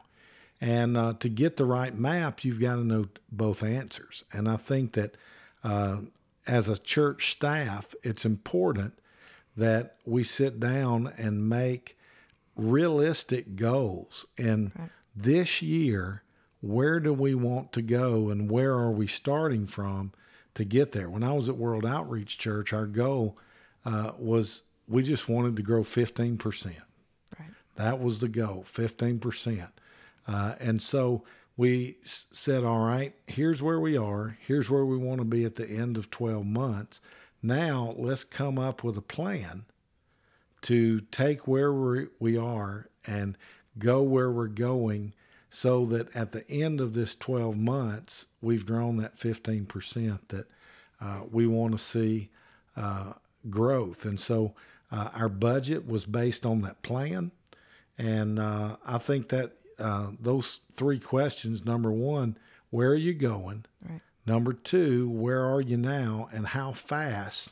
And 0.61 0.97
uh, 0.97 1.13
to 1.19 1.29
get 1.29 1.57
the 1.57 1.65
right 1.65 1.95
map, 1.95 2.43
you've 2.43 2.59
got 2.59 2.75
to 2.75 2.83
know 2.83 3.07
both 3.31 3.63
answers. 3.63 4.23
And 4.31 4.49
I 4.49 4.57
think 4.57 4.93
that 4.93 5.15
uh, 5.63 6.01
as 6.45 6.67
a 6.67 6.77
church 6.77 7.31
staff, 7.31 7.95
it's 8.03 8.25
important 8.25 8.93
that 9.55 9.95
we 10.05 10.23
sit 10.23 10.59
down 10.59 11.13
and 11.17 11.47
make 11.47 11.97
realistic 12.55 13.55
goals. 13.55 14.25
And 14.37 14.71
right. 14.77 14.89
this 15.15 15.61
year, 15.61 16.23
where 16.61 16.99
do 16.99 17.13
we 17.13 17.33
want 17.33 17.71
to 17.73 17.81
go 17.81 18.29
and 18.29 18.51
where 18.51 18.73
are 18.73 18.91
we 18.91 19.07
starting 19.07 19.65
from 19.65 20.11
to 20.59 20.65
get 20.65 20.91
there? 20.91 21.09
When 21.09 21.23
I 21.23 21.33
was 21.33 21.49
at 21.49 21.57
World 21.57 21.85
Outreach 21.85 22.37
Church, 22.37 22.71
our 22.71 22.85
goal 22.85 23.37
uh, 23.85 24.11
was 24.17 24.61
we 24.87 25.03
just 25.03 25.27
wanted 25.29 25.55
to 25.55 25.61
grow 25.61 25.83
15%. 25.83 26.75
That 27.75 28.01
was 28.01 28.19
the 28.19 28.27
goal, 28.27 28.65
15%. 28.71 29.69
Uh, 30.27 30.55
and 30.59 30.81
so 30.81 31.23
we 31.55 31.97
said, 32.03 32.63
all 32.63 32.85
right, 32.85 33.13
here's 33.25 33.61
where 33.61 33.79
we 33.79 33.95
are. 33.97 34.37
Here's 34.45 34.69
where 34.69 34.85
we 34.85 34.97
want 34.97 35.19
to 35.19 35.25
be 35.25 35.45
at 35.45 35.55
the 35.55 35.67
end 35.67 35.95
of 35.95 36.11
12 36.11 36.45
months. 36.45 36.99
Now 37.41 37.95
let's 37.97 38.25
come 38.25 38.59
up 38.59 38.83
with 38.83 38.97
a 38.97 39.01
plan 39.01 39.63
to 40.63 40.99
take 40.99 41.47
where 41.47 41.71
we 42.19 42.37
are 42.37 42.89
and 43.07 43.37
go 43.77 44.01
where 44.01 44.29
we're 44.29 44.47
going 44.47 45.13
so 45.49 45.85
that 45.85 46.15
at 46.15 46.31
the 46.31 46.49
end 46.49 46.79
of 46.79 46.93
this 46.93 47.15
12 47.15 47.57
months, 47.57 48.25
we've 48.41 48.65
grown 48.65 48.97
that 48.97 49.19
15% 49.19 50.19
that 50.27 50.47
uh, 51.01 51.21
we 51.31 51.47
want 51.47 51.73
to 51.73 51.77
see 51.77 52.29
uh, 52.77 53.13
growth. 53.49 54.05
And 54.05 54.19
so 54.19 54.53
uh, 54.91 55.09
our 55.13 55.29
budget 55.29 55.87
was 55.87 56.05
based 56.05 56.45
on 56.45 56.61
that 56.61 56.81
plan. 56.81 57.31
And 57.97 58.39
uh, 58.39 58.77
I 58.85 58.97
think 58.97 59.29
that 59.29 59.53
uh, 59.77 60.07
those 60.19 60.59
three 60.75 60.99
questions 60.99 61.65
number 61.65 61.91
one, 61.91 62.37
where 62.69 62.89
are 62.89 62.95
you 62.95 63.13
going? 63.13 63.65
Right. 63.87 64.01
Number 64.25 64.53
two, 64.53 65.09
where 65.09 65.43
are 65.43 65.61
you 65.61 65.77
now? 65.77 66.29
And 66.31 66.47
how 66.47 66.73
fast 66.73 67.49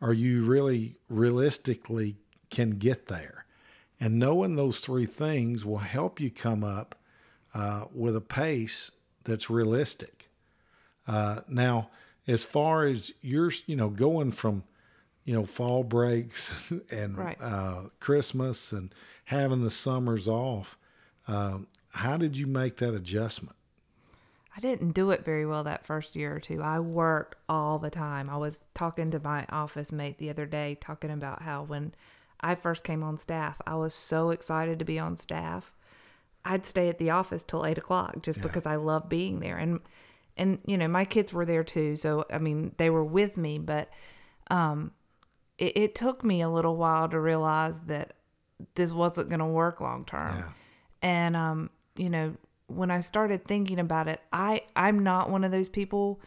are 0.00 0.12
you 0.12 0.44
really 0.44 0.96
realistically 1.08 2.16
can 2.50 2.78
get 2.78 3.08
there? 3.08 3.44
And 4.00 4.18
knowing 4.18 4.56
those 4.56 4.80
three 4.80 5.06
things 5.06 5.64
will 5.64 5.78
help 5.78 6.20
you 6.20 6.30
come 6.30 6.62
up 6.62 6.96
uh, 7.54 7.86
with 7.92 8.14
a 8.14 8.20
pace 8.20 8.90
that's 9.24 9.50
realistic. 9.50 10.28
Uh, 11.06 11.40
now, 11.48 11.90
as 12.26 12.44
far 12.44 12.84
as 12.84 13.12
you're, 13.22 13.50
you 13.66 13.74
know, 13.74 13.88
going 13.88 14.32
from, 14.32 14.62
you 15.24 15.34
know, 15.34 15.46
fall 15.46 15.82
breaks 15.82 16.50
and 16.90 17.18
right. 17.18 17.38
uh, 17.40 17.84
Christmas 17.98 18.72
and 18.72 18.94
having 19.24 19.62
the 19.62 19.70
summers 19.70 20.28
off. 20.28 20.78
Um, 21.26 21.66
how 21.90 22.16
did 22.16 22.36
you 22.36 22.46
make 22.46 22.76
that 22.78 22.94
adjustment? 22.94 23.56
I 24.56 24.60
didn't 24.60 24.92
do 24.92 25.10
it 25.10 25.24
very 25.24 25.46
well 25.46 25.62
that 25.64 25.84
first 25.84 26.16
year 26.16 26.34
or 26.34 26.40
two. 26.40 26.62
I 26.62 26.80
worked 26.80 27.36
all 27.48 27.78
the 27.78 27.90
time. 27.90 28.28
I 28.28 28.36
was 28.36 28.64
talking 28.74 29.10
to 29.12 29.20
my 29.20 29.46
office 29.50 29.92
mate 29.92 30.18
the 30.18 30.30
other 30.30 30.46
day, 30.46 30.76
talking 30.80 31.10
about 31.10 31.42
how 31.42 31.62
when 31.62 31.92
I 32.40 32.54
first 32.54 32.84
came 32.84 33.02
on 33.02 33.16
staff, 33.18 33.60
I 33.66 33.74
was 33.74 33.94
so 33.94 34.30
excited 34.30 34.78
to 34.78 34.84
be 34.84 34.98
on 34.98 35.16
staff. 35.16 35.72
I'd 36.44 36.66
stay 36.66 36.88
at 36.88 36.98
the 36.98 37.10
office 37.10 37.44
till 37.44 37.66
eight 37.66 37.78
o'clock 37.78 38.22
just 38.22 38.38
yeah. 38.38 38.44
because 38.44 38.64
I 38.64 38.76
love 38.76 39.08
being 39.08 39.40
there. 39.40 39.56
And 39.56 39.80
and 40.36 40.60
you 40.64 40.78
know, 40.78 40.88
my 40.88 41.04
kids 41.04 41.32
were 41.32 41.44
there 41.44 41.64
too, 41.64 41.96
so 41.96 42.24
I 42.32 42.38
mean, 42.38 42.74
they 42.78 42.90
were 42.90 43.04
with 43.04 43.36
me, 43.36 43.58
but 43.58 43.90
um, 44.50 44.92
it, 45.58 45.76
it 45.76 45.94
took 45.94 46.24
me 46.24 46.40
a 46.40 46.48
little 46.48 46.76
while 46.76 47.08
to 47.08 47.18
realize 47.18 47.82
that 47.82 48.14
this 48.74 48.92
wasn't 48.92 49.28
going 49.28 49.40
to 49.40 49.46
work 49.46 49.80
long 49.80 50.04
term. 50.04 50.36
Yeah. 50.38 50.48
And 51.02 51.36
um, 51.36 51.70
you 51.96 52.08
know, 52.08 52.36
when 52.68 52.90
I 52.90 53.00
started 53.00 53.44
thinking 53.44 53.78
about 53.80 54.08
it, 54.08 54.20
I 54.32 54.62
I'm 54.76 55.00
not 55.00 55.30
one 55.30 55.44
of 55.44 55.50
those 55.50 55.68
people 55.68 56.20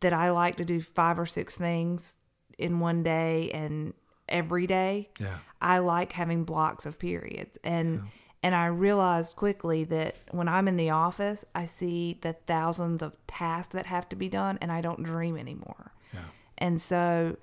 that 0.00 0.12
I 0.12 0.30
like 0.30 0.56
to 0.56 0.64
do 0.64 0.80
five 0.80 1.18
or 1.18 1.26
six 1.26 1.56
things 1.56 2.18
in 2.58 2.80
one 2.80 3.02
day 3.02 3.50
and 3.52 3.94
every 4.28 4.66
day. 4.66 5.10
Yeah. 5.18 5.38
I 5.60 5.78
like 5.78 6.12
having 6.12 6.44
blocks 6.44 6.86
of 6.86 6.98
periods. 6.98 7.58
And 7.62 7.94
yeah. 7.94 8.08
and 8.42 8.54
I 8.54 8.66
realized 8.66 9.36
quickly 9.36 9.84
that 9.84 10.16
when 10.30 10.48
I'm 10.48 10.68
in 10.68 10.76
the 10.76 10.90
office, 10.90 11.44
I 11.54 11.64
see 11.64 12.18
the 12.20 12.32
thousands 12.32 13.02
of 13.02 13.16
tasks 13.26 13.72
that 13.74 13.86
have 13.86 14.08
to 14.10 14.16
be 14.16 14.28
done 14.28 14.58
and 14.60 14.72
I 14.72 14.80
don't 14.80 15.02
dream 15.02 15.36
anymore. 15.36 15.92
Yeah. 16.12 16.20
And 16.58 16.80
so 16.80 17.36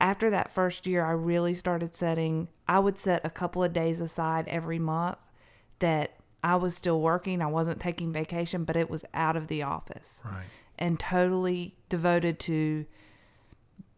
after 0.00 0.30
that 0.30 0.52
first 0.52 0.86
year, 0.86 1.04
I 1.04 1.12
really 1.12 1.54
started 1.54 1.94
setting, 1.94 2.48
I 2.68 2.78
would 2.78 2.98
set 2.98 3.24
a 3.24 3.30
couple 3.30 3.62
of 3.64 3.72
days 3.72 4.00
aside 4.00 4.46
every 4.48 4.78
month 4.78 5.18
that 5.78 6.16
I 6.42 6.56
was 6.56 6.76
still 6.76 7.00
working. 7.00 7.42
I 7.42 7.46
wasn't 7.46 7.80
taking 7.80 8.12
vacation, 8.12 8.64
but 8.64 8.76
it 8.76 8.90
was 8.90 9.04
out 9.14 9.36
of 9.36 9.48
the 9.48 9.62
office. 9.62 10.22
Right. 10.24 10.44
And 10.78 11.00
totally 11.00 11.74
devoted 11.88 12.38
to 12.40 12.84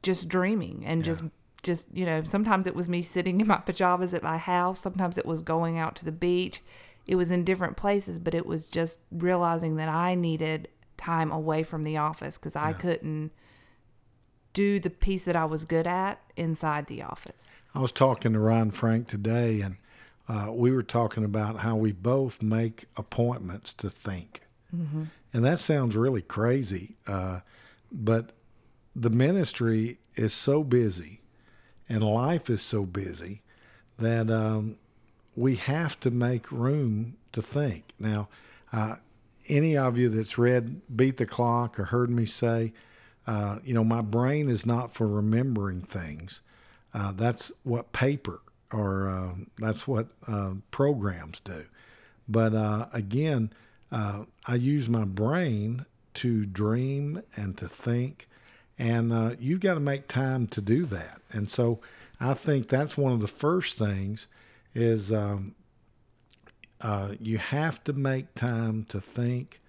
just 0.03 0.29
dreaming 0.29 0.85
and 0.87 1.01
yeah. 1.01 1.07
just 1.07 1.25
just 1.63 1.89
you 1.93 2.07
know 2.07 2.23
sometimes 2.23 2.67
it 2.67 2.75
was 2.75 2.89
me 2.89 3.03
sitting 3.03 3.41
in 3.41 3.47
my 3.47 3.57
pajamas 3.57 4.15
at 4.15 4.23
my 4.23 4.37
house 4.37 4.81
sometimes 4.81 5.19
it 5.19 5.27
was 5.27 5.43
going 5.43 5.79
out 5.79 5.97
to 5.97 6.05
the 6.05 6.13
beach 6.13 6.61
it 7.07 7.17
was 7.17 7.31
in 7.31 7.45
different 7.45 7.77
places 7.77 8.19
but 8.19 8.35
it 8.35 8.47
was 8.47 8.69
just 8.69 9.01
realizing 9.11 9.77
that 9.77 9.89
i 9.89 10.15
needed 10.15 10.69
time 10.97 11.33
away 11.33 11.63
from 11.63 11.83
the 11.83 11.97
office 11.97 12.39
because 12.39 12.55
i 12.55 12.73
couldn't 12.73 13.33
do 14.59 14.81
the 14.81 14.91
piece 14.91 15.25
that 15.25 15.37
I 15.37 15.45
was 15.45 15.65
good 15.65 15.87
at 15.87 16.21
inside 16.37 16.89
the 16.89 17.03
office. 17.03 17.55
I 17.77 17.81
was 17.81 17.93
talking 17.93 18.33
to 18.33 18.41
Ryan 18.41 18.73
Frank 18.73 19.07
today, 19.07 19.61
and 19.61 19.77
uh, 20.29 20.53
we 20.53 20.73
were 20.73 20.83
talking 20.83 21.23
about 21.23 21.61
how 21.61 21.77
we 21.77 21.93
both 21.93 22.43
make 22.43 22.87
appointments 22.97 23.73
to 23.75 23.89
think. 23.89 24.43
Mm-hmm. 24.75 25.05
And 25.33 25.45
that 25.45 25.61
sounds 25.61 25.95
really 25.95 26.23
crazy, 26.23 26.97
uh, 27.07 27.41
but 27.93 28.33
the 28.97 29.11
ministry 29.11 30.01
is 30.17 30.33
so 30.33 30.65
busy 30.65 31.21
and 31.89 32.03
life 32.03 32.51
is 32.51 32.63
so 32.63 32.85
busy 32.85 33.43
that 33.99 34.31
um, 34.31 34.79
we 35.37 35.57
have 35.57 35.99
to 36.01 36.11
make 36.11 36.51
room 36.53 37.17
to 37.33 37.43
think. 37.43 37.93
Now, 37.99 38.29
uh, 38.73 38.97
any 39.49 39.77
of 39.77 39.97
you 39.97 40.09
that's 40.09 40.37
read 40.37 40.81
Beat 40.95 41.17
the 41.17 41.27
Clock 41.27 41.79
or 41.79 41.85
heard 41.87 42.11
me 42.11 42.27
say, 42.27 42.73
uh, 43.27 43.59
you 43.65 43.75
know, 43.75 43.85
my 43.85 44.01
brain 44.01 44.49
is 44.49 44.65
not 44.65 44.95
for 44.95 45.07
remembering 45.07 45.83
things. 45.83 46.41
Uh, 46.95 47.13
that's 47.13 47.53
what 47.63 47.93
paper 47.93 48.41
or 48.73 49.09
uh, 49.09 49.35
that's 49.59 49.87
what 49.87 50.09
uh, 50.27 50.53
programs 50.71 51.41
do. 51.41 51.65
But 52.29 52.55
uh, 52.55 52.87
again, 52.93 53.53
I 53.91 54.55
use 54.55 54.89
my 54.89 55.05
brain 55.05 55.87
to 56.15 56.45
dream 56.47 57.23
and 57.37 57.57
to 57.59 57.69
think, 57.69 58.29
and 58.79 59.37
you've 59.41 59.61
got 59.61 59.75
to 59.75 59.81
make 59.81 60.09
time 60.09 60.47
to 60.49 60.61
do 60.61 60.87
that. 60.87 61.21
And 61.33 61.51
so 61.51 61.81
I 62.21 62.35
think 62.35 62.69
that's 62.69 62.97
one 62.97 63.13
of 63.13 63.21
the 63.21 63.29
first 63.29 63.79
things 63.79 64.27
is 64.75 65.13
um, 65.13 65.55
you 67.21 67.39
have 67.39 67.83
to 67.85 67.93
make 67.93 68.35
time 68.35 68.85
to 68.91 69.01
think, 69.01 69.61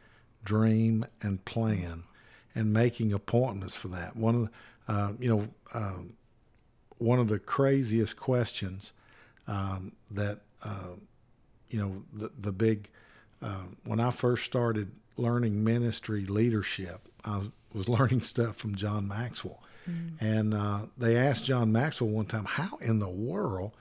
dream, 0.43 1.05
and 1.21 1.43
plan 1.45 2.03
and 2.55 2.73
making 2.73 3.13
appointments 3.13 3.75
for 3.75 3.87
that. 3.89 4.15
One 4.15 4.35
of 4.35 4.41
the, 4.41 4.93
uh, 4.93 5.11
you 5.19 5.29
know, 5.29 5.47
um, 5.73 6.13
one 6.97 7.19
of 7.19 7.27
the 7.27 7.39
craziest 7.39 8.17
questions 8.17 8.93
um, 9.47 9.93
that 10.11 10.39
uh, 10.63 10.95
you 11.69 11.79
know 11.79 12.03
the 12.13 12.31
the 12.39 12.51
big 12.51 12.89
uh, 13.41 13.63
when 13.83 13.99
I 13.99 14.11
first 14.11 14.45
started 14.45 14.91
learning 15.17 15.63
ministry 15.63 16.25
leadership, 16.25 17.07
I 17.23 17.37
was, 17.37 17.47
learning 17.73 18.21
stuff 18.21 18.55
from 18.57 18.75
John 18.75 19.07
Maxwell, 19.07 19.61
mm. 19.89 20.11
and 20.19 20.53
uh, 20.53 20.81
they 20.97 21.17
asked 21.17 21.45
John 21.45 21.71
Maxwell 21.71 22.09
one 22.09 22.25
time, 22.25 22.45
"How 22.45 22.77
in 22.81 22.99
the 22.99 23.09
world 23.09 23.71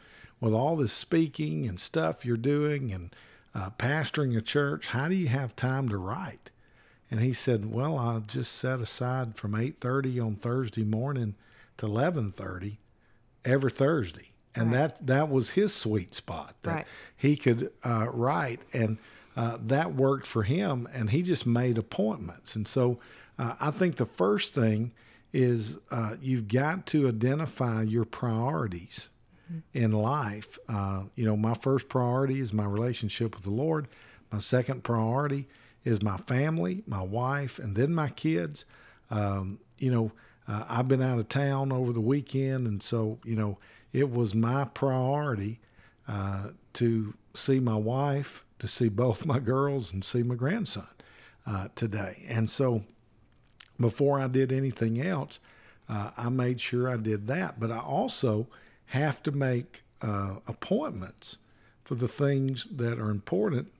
with 0.40 0.52
all 0.52 0.76
this 0.76 0.92
speaking 0.92 1.66
and 1.66 1.80
stuff 1.80 2.24
you're 2.24 2.36
doing 2.36 2.92
and 2.92 3.14
uh, 3.54 3.70
pastoring 3.78 4.36
a 4.36 4.40
church, 4.40 4.86
how 4.88 5.08
do 5.08 5.14
you 5.14 5.28
have 5.28 5.56
time 5.56 5.88
to 5.88 5.96
write? 5.96 6.50
And 7.10 7.20
he 7.20 7.32
said, 7.32 7.72
well, 7.72 7.98
I 7.98 8.18
just 8.20 8.52
set 8.52 8.80
aside 8.80 9.36
from 9.36 9.52
8:30 9.52 10.20
on 10.24 10.36
Thursday 10.36 10.84
morning 10.84 11.34
to 11.78 11.86
11:30 11.86 12.76
every 13.44 13.70
Thursday. 13.70 14.30
And 14.54 14.72
Right. 14.72 14.78
that 14.94 15.06
that 15.06 15.28
was 15.30 15.50
his 15.50 15.74
sweet 15.74 16.14
spot 16.14 16.54
that 16.62 16.70
Right. 16.72 16.86
he 17.16 17.36
could 17.36 17.72
uh, 17.82 18.08
write 18.12 18.60
and 18.72 18.98
uh, 19.36 19.56
that 19.66 19.94
worked 19.94 20.26
for 20.26 20.42
him 20.42 20.88
and 20.92 21.10
he 21.10 21.22
just 21.22 21.46
made 21.46 21.78
appointments. 21.78 22.54
And 22.56 22.66
so 22.68 22.98
uh, 23.38 23.54
I 23.60 23.70
think 23.70 23.96
the 23.96 24.06
first 24.06 24.54
thing 24.54 24.92
is 25.32 25.78
uh, 25.90 26.16
you've 26.20 26.48
got 26.48 26.86
to 26.86 27.08
identify 27.08 27.82
your 27.82 28.04
priorities 28.04 29.08
in 29.72 29.92
life. 29.92 30.58
Uh, 30.68 31.04
you 31.14 31.24
know, 31.24 31.36
my 31.36 31.54
first 31.54 31.88
priority 31.88 32.40
is 32.40 32.52
my 32.52 32.64
relationship 32.64 33.34
with 33.34 33.44
the 33.44 33.50
Lord. 33.50 33.88
My 34.30 34.38
second 34.38 34.84
priority 34.84 35.46
is 35.84 36.02
my 36.02 36.16
family, 36.18 36.82
my 36.86 37.02
wife, 37.02 37.58
and 37.58 37.76
then 37.76 37.94
my 37.94 38.10
kids. 38.10 38.64
Um, 39.10 39.60
you 39.78 39.90
know, 39.90 40.12
uh, 40.46 40.64
I've 40.68 40.88
been 40.88 41.02
out 41.02 41.18
of 41.18 41.28
town 41.28 41.72
over 41.72 41.92
the 41.92 42.00
weekend, 42.00 42.66
and 42.66 42.82
so 42.82 43.18
you 43.24 43.36
know, 43.36 43.58
it 43.92 44.10
was 44.10 44.34
my 44.34 44.64
priority 44.64 45.60
uh, 46.06 46.48
to 46.74 47.14
see 47.34 47.60
my 47.60 47.76
wife, 47.76 48.44
to 48.58 48.68
see 48.68 48.88
both 48.88 49.24
my 49.32 49.38
girls, 49.38 49.92
and 49.92 50.04
see 50.04 50.22
my 50.22 50.34
grandson 50.34 50.88
uh, 51.46 51.68
today. 51.74 52.24
And 52.28 52.50
so, 52.50 52.84
before 53.80 54.20
I 54.20 54.26
did 54.26 54.52
anything 54.52 55.00
else, 55.00 55.40
uh, 55.88 56.10
I 56.16 56.28
made 56.28 56.60
sure 56.60 56.88
I 56.88 56.96
did 56.96 57.26
that. 57.28 57.58
But 57.60 57.70
I 57.70 57.78
also 57.78 58.48
have 58.86 59.22
to 59.24 59.32
make 59.32 59.84
uh, 60.02 60.36
appointments 60.46 61.36
for 61.84 61.94
the 61.94 62.08
things 62.08 62.68
that 62.70 62.98
are 62.98 63.10
important. 63.10 63.72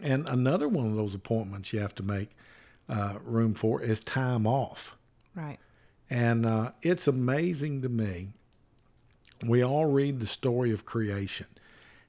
And 0.00 0.28
another 0.28 0.68
one 0.68 0.86
of 0.86 0.94
those 0.94 1.14
appointments 1.14 1.72
you 1.72 1.80
have 1.80 1.94
to 1.96 2.02
make 2.02 2.30
uh, 2.88 3.18
room 3.24 3.54
for 3.54 3.82
is 3.82 4.00
time 4.00 4.46
off. 4.46 4.96
Right. 5.34 5.58
And 6.08 6.46
uh, 6.46 6.72
it's 6.82 7.06
amazing 7.06 7.82
to 7.82 7.88
me. 7.88 8.28
We 9.44 9.62
all 9.62 9.86
read 9.86 10.20
the 10.20 10.26
story 10.26 10.72
of 10.72 10.84
creation, 10.84 11.46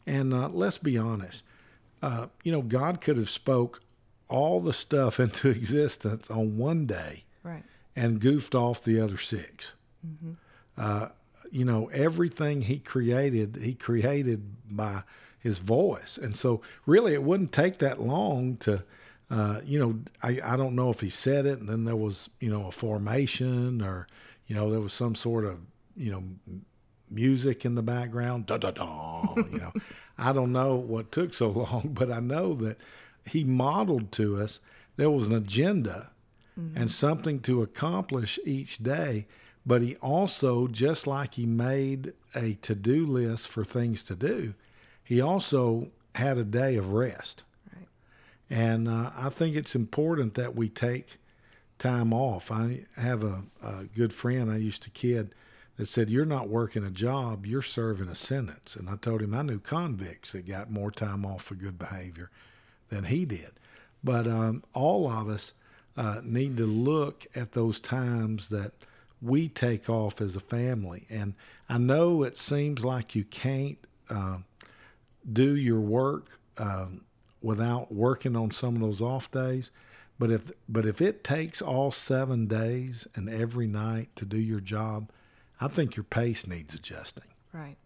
and 0.07 0.33
uh, 0.33 0.47
let's 0.47 0.79
be 0.79 0.97
honest. 0.97 1.43
Uh, 2.01 2.27
you 2.43 2.51
know, 2.51 2.63
God 2.63 3.01
could 3.01 3.17
have 3.17 3.29
spoke 3.29 3.81
all 4.29 4.59
the 4.61 4.73
stuff 4.73 5.19
into 5.25 5.49
existence 5.49 6.29
on 6.29 6.57
one 6.57 6.85
day 6.85 7.23
Right. 7.43 7.63
and 7.95 8.19
goofed 8.21 8.53
off 8.55 8.83
the 8.83 8.99
other 8.99 9.17
6 9.17 9.73
Uh, 10.77 11.09
you 11.51 11.65
know, 11.65 11.87
everything 11.87 12.61
He 12.63 12.79
created, 12.79 13.57
He 13.61 13.73
created 13.73 14.55
by 14.69 15.03
His 15.39 15.59
voice, 15.59 16.17
and 16.21 16.37
so 16.37 16.61
really, 16.85 17.13
it 17.13 17.23
wouldn't 17.23 17.51
take 17.51 17.79
that 17.79 17.99
long 18.01 18.57
to. 18.57 18.83
Uh, 19.31 19.61
you 19.63 19.77
know, 19.79 19.99
I, 20.23 20.39
I 20.43 20.55
don't 20.57 20.73
know 20.75 20.89
if 20.89 21.01
he 21.01 21.09
said 21.11 21.45
it, 21.45 21.59
and 21.59 21.69
then 21.69 21.85
there 21.85 21.95
was, 21.95 22.29
you 22.39 22.49
know, 22.49 22.65
a 22.67 22.71
formation, 22.71 23.79
or 23.81 24.07
you 24.47 24.55
know, 24.55 24.71
there 24.71 24.79
was 24.79 24.91
some 24.93 25.13
sort 25.13 25.45
of, 25.45 25.59
you 25.95 26.11
know, 26.11 26.23
music 27.09 27.63
in 27.65 27.75
the 27.75 27.83
background, 27.83 28.45
da 28.47 28.57
da 28.57 28.71
da. 28.71 29.35
You 29.35 29.59
know, 29.59 29.73
I 30.17 30.33
don't 30.33 30.51
know 30.51 30.75
what 30.75 31.11
took 31.11 31.33
so 31.33 31.49
long, 31.49 31.91
but 31.93 32.11
I 32.11 32.19
know 32.19 32.53
that 32.55 32.77
he 33.25 33.43
modeled 33.43 34.11
to 34.13 34.37
us 34.37 34.59
there 34.95 35.09
was 35.09 35.27
an 35.27 35.33
agenda 35.33 36.11
and 36.75 36.91
something 36.91 37.39
to 37.39 37.61
accomplish 37.61 38.39
each 38.45 38.79
day. 38.79 39.27
But 39.65 39.81
he 39.81 39.95
also, 39.97 40.67
just 40.67 41.07
like 41.07 41.35
he 41.35 41.45
made 41.45 42.13
a 42.35 42.55
to 42.55 42.75
do 42.75 43.05
list 43.05 43.47
for 43.47 43.63
things 43.63 44.03
to 44.05 44.15
do, 44.15 44.53
he 45.03 45.21
also 45.21 45.89
had 46.15 46.37
a 46.37 46.43
day 46.43 46.75
of 46.75 46.91
rest. 46.91 47.43
Right. 47.73 47.87
And 48.49 48.87
uh, 48.87 49.11
I 49.15 49.29
think 49.29 49.55
it's 49.55 49.75
important 49.75 50.33
that 50.35 50.55
we 50.55 50.69
take 50.69 51.17
time 51.77 52.13
off. 52.13 52.51
I 52.51 52.85
have 52.97 53.23
a, 53.23 53.43
a 53.63 53.85
good 53.85 54.13
friend 54.13 54.51
I 54.51 54.57
used 54.57 54.83
to 54.83 54.89
kid 54.89 55.33
that 55.77 55.87
said, 55.87 56.09
You're 56.09 56.25
not 56.25 56.49
working 56.49 56.83
a 56.83 56.89
job, 56.89 57.45
you're 57.45 57.61
serving 57.61 58.09
a 58.09 58.15
sentence. 58.15 58.75
And 58.75 58.89
I 58.89 58.95
told 58.95 59.21
him 59.21 59.33
I 59.33 59.43
knew 59.43 59.59
convicts 59.59 60.31
that 60.31 60.47
got 60.47 60.71
more 60.71 60.91
time 60.91 61.25
off 61.25 61.43
for 61.43 61.55
good 61.55 61.77
behavior 61.77 62.31
than 62.89 63.05
he 63.05 63.25
did. 63.25 63.51
But 64.03 64.27
um, 64.27 64.63
all 64.73 65.09
of 65.09 65.29
us 65.29 65.53
uh, 65.97 66.21
need 66.23 66.57
to 66.57 66.65
look 66.65 67.27
at 67.35 67.53
those 67.53 67.79
times 67.79 68.49
that 68.49 68.71
we 69.21 69.49
take 69.49 69.89
off 69.89 70.21
as 70.21 70.35
a 70.35 70.39
family. 70.39 71.05
And 71.09 71.33
I 71.67 71.77
know 71.77 72.23
it 72.23 72.37
seems 72.37 72.85
like 72.85 73.15
you 73.15 73.25
can't 73.25 73.77
uh, 74.09 74.37
do 75.31 75.55
your 75.55 75.81
work 75.81 76.39
um, 76.57 77.01
without 77.41 77.91
working 77.91 78.35
on 78.35 78.51
some 78.51 78.75
of 78.75 78.81
those 78.81 79.01
off 79.01 79.29
days. 79.31 79.71
But 80.17 80.31
if 80.31 80.51
but 80.67 80.85
if 80.85 81.01
it 81.01 81.23
takes 81.23 81.61
all 81.61 81.91
seven 81.91 82.47
days 82.47 83.07
and 83.15 83.29
every 83.29 83.67
night 83.67 84.09
to 84.17 84.25
do 84.25 84.37
your 84.37 84.59
job, 84.59 85.11
I 85.61 85.69
think 85.69 85.95
your 85.95 86.03
pace 86.03 86.45
needs 86.45 86.75
adjusting. 86.75 87.23
Right. 87.53 87.77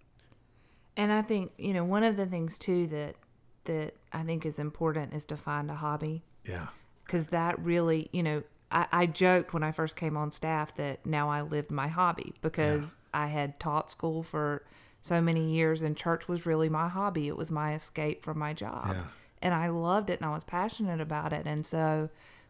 And 0.98 1.12
I 1.12 1.22
think, 1.22 1.52
you 1.58 1.74
know, 1.74 1.84
one 1.84 2.04
of 2.04 2.18
the 2.18 2.26
things 2.26 2.58
too 2.60 2.88
that 2.88 3.16
that 3.66 3.96
I 4.12 4.24
think 4.24 4.46
is 4.46 4.60
important 4.60 5.14
is 5.14 5.26
to 5.26 5.38
find 5.38 5.70
a 5.70 5.76
hobby 5.76 6.24
Yeah, 6.46 6.68
because 7.06 7.28
that 7.28 7.60
really, 7.60 8.10
you 8.12 8.24
know, 8.24 8.44
I, 8.72 8.88
I 8.92 9.06
joked 9.06 9.54
when 9.54 9.64
I 9.64 9.72
first 9.72 9.96
came 9.96 10.18
on 10.18 10.32
staff 10.32 10.76
that 10.76 11.06
now 11.06 11.30
I 11.30 11.42
lived 11.42 11.72
my 11.72 11.88
hobby 11.88 12.34
because 12.42 12.96
I 13.14 13.28
had 13.28 13.60
taught 13.60 13.92
school 13.92 14.24
for 14.24 14.64
so 15.02 15.22
many 15.22 15.52
years 15.52 15.82
and 15.82 15.96
church 15.96 16.28
was 16.28 16.46
really 16.46 16.70
my 16.70 16.88
hobby. 16.88 17.28
It 17.28 17.38
was 17.38 17.52
my 17.52 17.74
escape 17.74 18.24
from 18.24 18.40
my 18.40 18.54
job. 18.54 18.88
Yeah. 18.90 19.04
And 19.42 19.54
I 19.54 19.68
loved 19.68 20.10
it 20.10 20.20
and 20.22 20.26
I 20.26 20.34
was 20.34 20.46
passionate 20.46 21.02
about 21.02 21.34
it. 21.34 21.46
And 21.46 21.68
so 21.68 22.10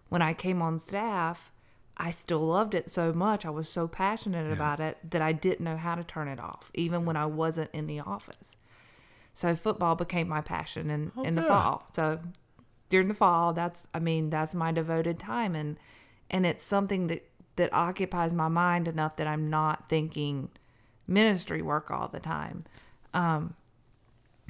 when 0.10 0.22
I 0.22 0.34
came 0.34 0.62
on 0.62 0.78
staff, 0.78 1.52
I 1.98 2.12
still 2.12 2.46
loved 2.46 2.74
it 2.76 2.90
so 2.90 3.12
much. 3.14 3.46
I 3.46 3.50
was 3.50 3.68
so 3.68 3.88
passionate 3.88 4.52
about 4.52 4.80
it 4.80 4.98
that 5.12 5.22
I 5.22 5.32
didn't 5.32 5.64
know 5.64 5.78
how 5.78 5.96
to 5.96 6.04
turn 6.04 6.28
it 6.28 6.40
off, 6.40 6.72
even 6.74 7.06
when 7.06 7.18
I 7.18 7.26
wasn't 7.26 7.72
in 7.74 7.86
the 7.86 8.00
office. 8.00 8.58
So 9.34 9.56
football 9.56 9.96
became 9.96 10.28
my 10.28 10.42
passion 10.42 10.90
in, 10.90 11.12
in 11.24 11.36
the 11.36 11.42
good. 11.42 11.48
fall. 11.48 11.88
So 11.92 12.20
during 12.90 13.08
the 13.08 13.16
fall, 13.16 13.54
that's 13.54 13.88
I 13.94 14.00
mean, 14.00 14.30
that's 14.30 14.54
my 14.54 14.72
devoted 14.72 15.20
time 15.20 15.56
and 15.56 15.78
and 16.30 16.46
it's 16.46 16.64
something 16.64 17.08
that 17.08 17.28
that 17.56 17.74
occupies 17.74 18.34
my 18.34 18.48
mind 18.48 18.88
enough 18.88 19.16
that 19.18 19.28
I'm 19.28 19.50
not 19.50 19.90
thinking 19.90 20.50
ministry 21.08 21.62
work 21.62 21.92
all 21.92 22.08
the 22.08 22.20
time. 22.20 22.66
Um 23.14 23.56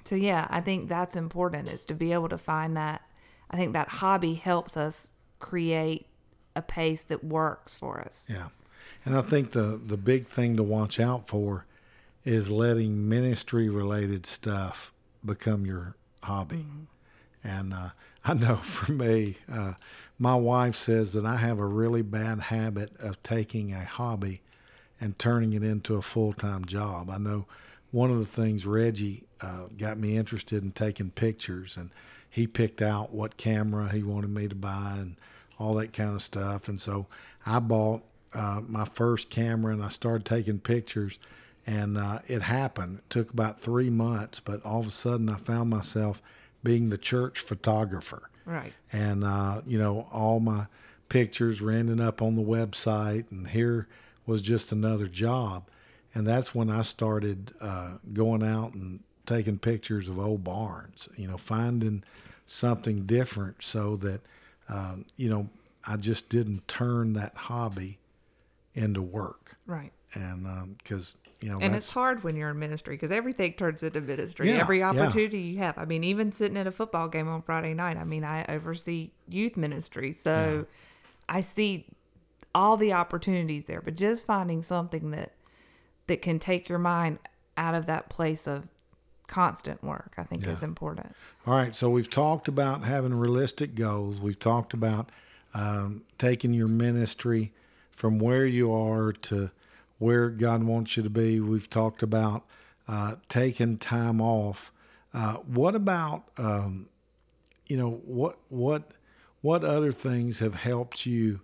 so 0.04 0.16
yeah, 0.16 0.48
I 0.50 0.60
think 0.60 0.90
that's 0.90 1.16
important 1.16 1.70
is 1.70 1.86
to 1.86 1.94
be 1.94 2.12
able 2.12 2.30
to 2.30 2.38
find 2.38 2.76
that 2.76 3.02
I 3.50 3.56
think 3.56 3.72
that 3.74 3.88
hobby 3.88 4.34
helps 4.34 4.76
us 4.76 5.08
create 5.40 6.08
a 6.56 6.62
pace 6.62 7.02
that 7.04 7.24
works 7.24 7.76
for 7.76 8.02
us. 8.02 8.28
yeah. 8.30 8.50
And 9.06 9.18
I 9.18 9.22
think 9.22 9.52
the 9.52 9.80
the 9.84 9.98
big 9.98 10.28
thing 10.28 10.58
to 10.58 10.64
watch 10.64 11.00
out 11.00 11.28
for 11.28 11.66
is 12.26 12.50
letting 12.50 13.08
ministry 13.08 13.70
related 13.70 14.26
stuff 14.26 14.92
become 15.26 15.66
your 15.66 15.96
hobby. 16.24 16.66
And 17.44 17.74
uh, 17.74 17.90
I 18.26 18.34
know 18.34 18.58
for 18.58 18.92
me, 18.92 19.38
uh, 19.52 19.74
my 20.18 20.36
wife 20.36 20.76
says 20.76 21.14
that 21.14 21.26
I 21.26 21.38
have 21.38 21.60
a 21.60 21.66
really 21.66 22.02
bad 22.02 22.40
habit 22.40 22.92
of 23.00 23.22
taking 23.24 23.74
a 23.74 23.84
hobby 23.84 24.42
and 25.02 25.20
turning 25.20 25.54
it 25.54 25.64
into 25.64 25.96
a 25.96 26.02
full 26.02 26.34
time 26.34 26.66
job. 26.66 27.10
I 27.10 27.18
know 27.18 27.46
one 27.92 28.10
of 28.10 28.20
the 28.20 28.26
things 28.26 28.66
Reggie 28.66 29.26
uh, 29.42 29.68
got 29.78 29.98
me 29.98 30.16
interested 30.16 30.64
in 30.64 30.72
taking 30.72 31.12
pictures, 31.12 31.76
and 31.76 31.90
he 32.30 32.48
picked 32.48 32.82
out 32.82 33.12
what 33.14 33.38
camera 33.38 33.92
he 33.92 34.02
wanted 34.02 34.30
me 34.30 34.48
to 34.48 34.56
buy 34.56 34.96
and 34.98 35.18
all 35.60 35.76
that 35.76 35.94
kind 35.94 36.16
of 36.16 36.22
stuff. 36.22 36.68
And 36.68 36.80
so 36.80 37.08
I 37.46 37.60
bought 37.60 38.04
uh, 38.34 38.62
my 38.68 38.86
first 38.86 39.30
camera 39.30 39.74
and 39.74 39.84
I 39.84 39.90
started 39.90 40.26
taking 40.26 40.60
pictures. 40.60 41.20
And 41.66 41.98
uh, 41.98 42.20
it 42.28 42.42
happened. 42.44 42.98
It 43.00 43.10
took 43.10 43.32
about 43.32 43.62
three 43.62 43.90
months, 43.90 44.40
but 44.40 44.64
all 44.66 44.82
of 44.82 44.88
a 44.88 44.92
sudden 44.92 45.30
I 45.30 45.36
found 45.38 45.70
myself 45.70 46.22
being 46.64 46.90
the 46.90 46.98
church 46.98 47.40
photographer 47.40 48.30
Right. 48.46 48.74
and 48.92 49.24
uh, 49.24 49.62
you 49.66 49.78
know 49.78 50.08
all 50.12 50.40
my 50.42 50.66
pictures 51.10 51.62
were 51.62 51.72
ending 51.72 52.00
up 52.02 52.22
on 52.22 52.36
the 52.36 52.42
website 52.42 53.26
and 53.32 53.48
here 53.50 53.88
was 54.26 54.42
just 54.42 54.72
another 54.72 55.08
job 55.08 55.64
and 56.16 56.26
that's 56.28 56.54
when 56.56 56.70
i 56.70 56.82
started 56.82 57.54
uh, 57.62 57.92
going 58.14 58.44
out 58.44 58.74
and 58.74 59.00
taking 59.26 59.58
pictures 59.60 60.08
of 60.10 60.18
old 60.20 60.44
barns 60.44 61.08
you 61.18 61.28
know 61.28 61.38
finding 61.38 62.04
something 62.46 63.06
different 63.06 63.62
so 63.62 63.96
that 63.98 64.22
um, 64.70 65.06
you 65.18 65.30
know 65.30 65.50
i 65.86 65.96
just 65.98 66.28
didn't 66.30 66.66
turn 66.68 67.14
that 67.14 67.34
hobby 67.36 67.98
into 68.74 69.02
work 69.02 69.56
Right. 69.68 69.92
and 70.14 70.78
because 70.78 71.16
you 71.44 71.50
know 71.50 71.60
And 71.60 71.76
it's 71.76 71.92
hard 71.92 72.24
when 72.24 72.36
you're 72.36 72.50
in 72.50 72.60
ministry 72.60 72.96
because 72.96 73.12
everything 73.12 73.54
turns 73.54 73.84
into 73.84 74.02
ministry. 74.02 74.50
Yeah, 74.50 74.60
Every 74.60 74.80
yeah. 74.80 74.90
opportunity 74.90 75.40
you 75.40 75.58
have. 75.60 75.78
I 75.78 75.86
mean, 75.86 76.04
even 76.04 76.32
sitting 76.32 76.58
at 76.58 76.68
a 76.68 76.72
football 76.72 77.08
game 77.10 77.28
on 77.28 77.42
Friday 77.42 77.74
night, 77.74 77.98
I 77.98 78.04
mean, 78.06 78.24
I 78.24 78.46
oversee 78.48 79.12
youth 79.28 79.58
ministry. 79.58 80.14
So 80.14 80.66
I 81.28 81.42
see 81.42 81.86
all 82.56 82.78
the 82.78 82.94
opportunities 82.94 83.66
there, 83.66 83.82
but 83.82 83.96
just 83.96 84.26
finding 84.26 84.62
something 84.62 85.12
that 85.12 85.34
that 86.08 86.22
can 86.22 86.38
take 86.40 86.68
your 86.70 86.80
mind 86.80 87.20
out 87.58 87.76
of 87.76 87.86
that 87.86 88.10
place 88.10 88.48
of 88.48 88.68
constant 89.28 89.84
work, 89.84 90.14
I 90.18 90.24
think 90.24 90.46
Yeah. 90.46 90.52
is 90.52 90.64
important. 90.64 91.16
All 91.48 91.54
right, 91.56 91.76
so 91.76 91.90
we've 91.90 92.10
talked 92.10 92.48
about 92.48 92.84
having 92.84 93.14
realistic 93.14 93.74
goals. 93.74 94.20
We've 94.20 94.38
talked 94.40 94.74
about 94.74 95.10
um, 95.54 96.02
taking 96.18 96.54
your 96.54 96.68
ministry 96.68 97.52
from 97.92 98.20
where 98.20 98.46
you 98.46 98.72
are 98.74 99.12
to 99.14 99.50
where 100.00 100.30
God 100.30 100.64
wants 100.64 100.98
you 100.98 101.04
to 101.04 101.10
be. 101.10 101.40
We've 101.40 101.70
talked 101.70 102.04
about 102.04 102.46
uh, 102.88 103.16
taking 103.30 103.78
time 103.78 104.22
off. 104.22 104.72
Uh, 105.14 105.36
what 105.36 105.76
about 105.76 106.24
um, 106.38 106.88
you 107.68 107.78
know 107.78 108.02
what 108.06 108.38
what 108.50 108.92
what 109.42 109.64
other 109.64 109.92
things 109.92 110.40
have 110.40 110.56
helped 110.56 111.06
you? 111.06 111.40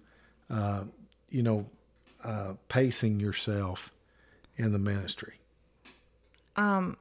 Uh, 0.49 0.85
you 1.29 1.43
know, 1.43 1.67
uh, 2.23 2.53
pacing 2.67 3.19
yourself 3.19 3.91
in 4.57 4.73
the 4.73 4.79
ministry. 4.79 5.35
Um, 6.55 6.97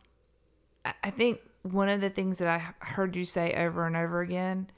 I 1.03 1.11
think 1.11 1.41
one 1.63 1.89
of 1.89 2.01
the 2.01 2.11
things 2.11 2.39
that 2.39 2.49
I 2.49 2.85
heard 2.85 3.17
you 3.17 3.25
say 3.25 3.55
over 3.55 3.87
and 3.87 3.97
over 3.97 4.21
again 4.21 4.71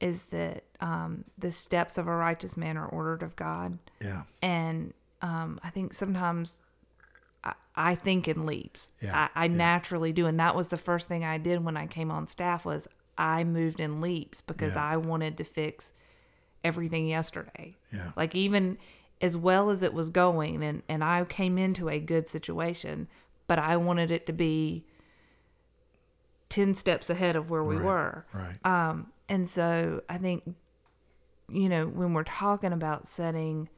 is 0.00 0.24
that 0.24 0.64
um, 0.80 1.24
the 1.38 1.52
steps 1.52 1.98
of 1.98 2.08
a 2.08 2.14
righteous 2.14 2.56
man 2.56 2.76
are 2.76 2.86
ordered 2.86 3.22
of 3.22 3.36
God. 3.36 3.78
Yeah, 4.00 4.22
And 4.40 4.92
um, 5.22 5.58
I 5.62 5.70
think 5.70 5.94
sometimes 5.94 6.60
I, 7.44 7.52
I 7.74 7.94
think 7.94 8.28
in 8.28 8.44
leaps. 8.44 8.90
Yeah, 9.00 9.28
I, 9.34 9.44
I 9.44 9.48
naturally 9.48 10.12
do. 10.12 10.26
And 10.26 10.38
that 10.40 10.54
was 10.54 10.68
the 10.68 10.76
first 10.76 11.08
thing 11.08 11.24
I 11.24 11.38
did 11.38 11.64
when 11.64 11.76
I 11.76 11.86
came 11.86 12.10
on 12.10 12.26
staff 12.26 12.64
was 12.66 12.88
I 13.16 13.44
moved 13.44 13.80
in 13.80 14.00
leaps 14.00 14.42
because 14.42 14.74
Yeah. 14.74 14.84
I 14.84 14.96
wanted 14.96 15.36
to 15.38 15.44
fix 15.44 15.92
everything 16.64 17.06
yesterday. 17.08 17.76
Yeah. 17.92 18.12
Like 18.16 18.34
even 18.34 18.78
as 19.20 19.36
well 19.36 19.70
as 19.70 19.82
it 19.82 19.94
was 19.94 20.10
going 20.10 20.62
and, 20.64 20.82
and 20.88 21.04
I 21.04 21.24
came 21.24 21.56
into 21.58 21.88
a 21.88 22.00
good 22.00 22.26
situation, 22.28 23.06
but 23.46 23.58
I 23.58 23.76
wanted 23.76 24.10
it 24.10 24.26
to 24.26 24.32
be 24.32 24.84
10 26.48 26.74
steps 26.74 27.08
ahead 27.08 27.36
of 27.36 27.50
where 27.50 27.64
we 27.64 27.76
Right, 27.76 27.84
were. 27.84 28.26
right. 28.32 28.66
Um, 28.66 29.12
and 29.28 29.48
so 29.48 30.02
I 30.08 30.18
think, 30.18 30.54
you 31.48 31.68
know, 31.68 31.86
when 31.86 32.12
we're 32.12 32.24
talking 32.24 32.72
about 32.72 33.06
setting 33.06 33.68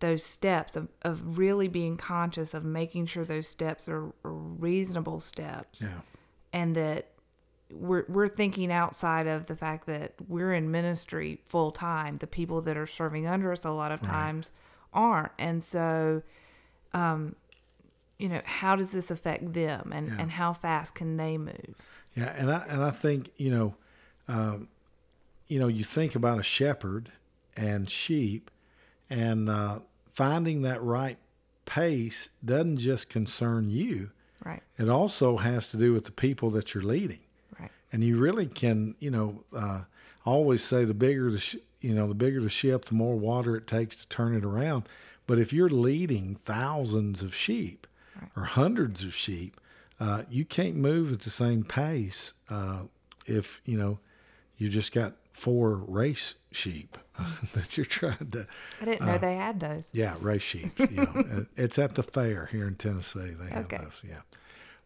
those 0.00 0.22
steps 0.22 0.76
of, 0.76 0.90
of 1.02 1.38
really 1.38 1.68
being 1.68 1.96
conscious 1.96 2.52
of 2.54 2.64
making 2.64 3.06
sure 3.06 3.24
those 3.24 3.48
steps 3.48 3.88
are, 3.88 4.12
reasonable 4.22 5.20
steps 5.20 5.82
yeah, 5.82 6.00
and 6.52 6.76
that 6.76 7.08
we're, 7.72 8.04
we're 8.08 8.28
thinking 8.28 8.70
outside 8.70 9.26
of 9.26 9.46
the 9.46 9.56
fact 9.56 9.86
that 9.86 10.12
we're 10.28 10.52
in 10.52 10.70
ministry 10.70 11.40
full 11.46 11.70
time. 11.70 12.16
The 12.16 12.26
people 12.26 12.60
that 12.62 12.76
are 12.76 12.86
serving 12.86 13.26
under 13.26 13.50
us 13.52 13.64
a 13.64 13.70
lot 13.70 13.90
of 13.90 14.00
times 14.02 14.52
aren't. 14.92 15.32
And 15.38 15.62
so, 15.64 16.22
um, 16.92 17.34
you 18.18 18.28
know, 18.28 18.40
how 18.44 18.76
does 18.76 18.92
this 18.92 19.10
affect 19.10 19.52
them 19.52 19.92
and, 19.92 20.08
Yeah. 20.08 20.16
and 20.20 20.30
how 20.30 20.52
fast 20.52 20.94
can 20.94 21.16
they 21.16 21.36
move? 21.36 21.88
Yeah, 22.14 22.32
and 22.36 22.50
I 22.50 22.64
and 22.68 22.82
I 22.84 22.90
think 22.90 23.30
you 23.36 23.50
know, 23.50 23.74
um, 24.28 24.68
you 25.48 25.58
know, 25.58 25.68
you 25.68 25.84
think 25.84 26.14
about 26.14 26.38
a 26.38 26.42
shepherd 26.42 27.12
and 27.56 27.90
sheep, 27.90 28.50
and 29.10 29.48
uh, 29.48 29.78
finding 30.14 30.62
that 30.62 30.82
right 30.82 31.18
pace 31.64 32.30
doesn't 32.44 32.78
just 32.78 33.08
concern 33.08 33.70
you. 33.70 34.10
Right. 34.44 34.62
It 34.78 34.88
also 34.88 35.38
has 35.38 35.70
to 35.70 35.76
do 35.76 35.92
with 35.92 36.04
the 36.04 36.12
people 36.12 36.50
that 36.50 36.74
you're 36.74 36.82
leading, 36.84 37.20
Right. 37.58 37.70
and 37.92 38.04
you 38.04 38.16
really 38.18 38.46
can, 38.46 38.94
you 39.00 39.10
know, 39.10 39.42
uh, 39.54 39.80
always 40.24 40.62
say 40.62 40.84
the 40.84 40.94
bigger 40.94 41.30
the 41.30 41.38
sh- 41.38 41.56
you 41.80 41.94
know 41.94 42.06
the 42.06 42.14
bigger 42.14 42.40
the 42.40 42.48
ship, 42.48 42.84
the 42.86 42.94
more 42.94 43.16
water 43.16 43.56
it 43.56 43.66
takes 43.66 43.96
to 43.96 44.08
turn 44.08 44.34
it 44.34 44.44
around. 44.44 44.88
But 45.26 45.38
if 45.38 45.52
you're 45.52 45.68
leading 45.70 46.36
thousands 46.44 47.22
of 47.22 47.34
sheep 47.34 47.86
or 48.36 48.44
hundreds 48.44 49.02
of 49.02 49.14
sheep, 49.14 49.60
uh, 50.00 50.22
you 50.30 50.44
can't 50.44 50.76
move 50.76 51.12
at 51.12 51.20
the 51.22 51.30
same 51.30 51.64
pace 51.64 52.32
uh, 52.48 52.82
if 53.26 53.60
you 53.64 53.76
know 53.76 53.98
you 54.56 54.68
just 54.68 54.92
got 54.92 55.14
four 55.32 55.74
race 55.74 56.34
sheep 56.56 56.96
that 57.54 57.76
you're 57.76 57.86
trying 57.86 58.30
to. 58.32 58.46
I 58.80 58.84
didn't 58.84 59.06
know 59.06 59.18
they 59.18 59.36
had 59.36 59.60
those. 59.60 59.90
Yeah, 59.94 60.16
race 60.20 60.42
sheep. 60.42 60.70
You 60.90 60.96
know, 61.04 61.46
it's 61.56 61.78
at 61.78 61.94
the 61.94 62.02
fair 62.02 62.46
here 62.50 62.66
in 62.66 62.74
Tennessee. 62.76 63.34
They 63.38 63.50
have 63.50 63.66
Okay. 63.66 63.78
those. 63.78 64.02
Yeah, 64.06 64.20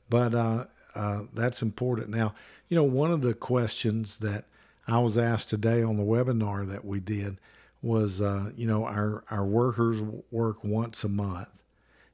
but 0.09 0.35
uh, 0.35 0.65
uh, 0.95 1.23
that's 1.33 1.63
important. 1.63 2.09
Now, 2.11 2.35
you 2.69 2.77
know, 2.77 2.85
one 2.85 3.11
of 3.11 3.23
the 3.23 3.35
questions 3.35 4.19
that 4.19 4.45
I 4.87 4.99
was 4.99 5.17
asked 5.17 5.49
today 5.51 5.83
on 5.83 5.97
the 5.97 6.05
webinar 6.05 6.69
that 6.69 6.85
we 6.85 7.01
did 7.01 7.39
was, 7.83 8.21
uh, 8.21 8.51
you 8.57 8.67
know, 8.67 8.85
our 8.85 9.25
our 9.31 9.45
workers 9.45 10.01
work 10.31 10.63
once 10.65 11.05
a 11.05 11.09
month, 11.09 11.49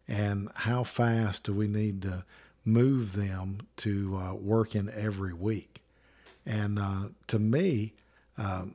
and 0.06 0.50
how 0.54 0.84
fast 0.84 1.44
do 1.44 1.52
we 1.54 1.66
need 1.66 2.02
to 2.02 2.24
move 2.64 3.14
them 3.14 3.60
to 3.78 4.16
uh, 4.16 4.34
working 4.34 4.88
every 4.90 5.32
week? 5.32 5.82
And 6.44 6.78
uh, 6.78 7.08
to 7.28 7.38
me, 7.38 7.94
um, 8.38 8.74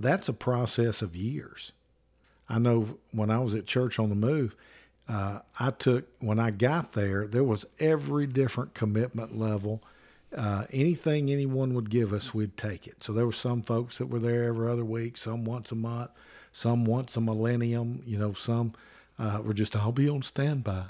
that's 0.00 0.28
a 0.28 0.32
process 0.32 1.02
of 1.02 1.14
years. 1.14 1.72
I 2.48 2.58
know 2.58 2.98
when 3.12 3.30
I 3.30 3.38
was 3.38 3.54
at 3.54 3.66
Church 3.66 3.98
on 3.98 4.08
the 4.08 4.14
Move, 4.14 4.56
uh, 5.08 5.40
I 5.58 5.70
took, 5.70 6.06
when 6.20 6.38
I 6.38 6.50
got 6.50 6.94
there, 6.94 7.26
there 7.26 7.44
was 7.44 7.66
every 7.78 8.26
different 8.26 8.74
commitment 8.74 9.38
level. 9.38 9.82
Uh, 10.36 10.64
anything 10.72 11.30
anyone 11.30 11.74
would 11.74 11.90
give 11.90 12.12
us, 12.12 12.32
we'd 12.32 12.56
take 12.56 12.86
it. 12.86 13.02
So 13.02 13.12
there 13.12 13.26
were 13.26 13.32
some 13.32 13.62
folks 13.62 13.98
that 13.98 14.06
were 14.06 14.18
there 14.18 14.44
every 14.44 14.70
other 14.70 14.84
week, 14.84 15.16
some 15.16 15.44
once 15.44 15.70
a 15.70 15.76
month, 15.76 16.10
some 16.52 16.84
once 16.84 17.16
a 17.16 17.20
millennium, 17.20 18.02
you 18.06 18.18
know, 18.18 18.32
some 18.32 18.74
uh, 19.18 19.40
were 19.44 19.54
just, 19.54 19.76
I'll 19.76 19.92
be 19.92 20.08
on 20.08 20.22
standby. 20.22 20.86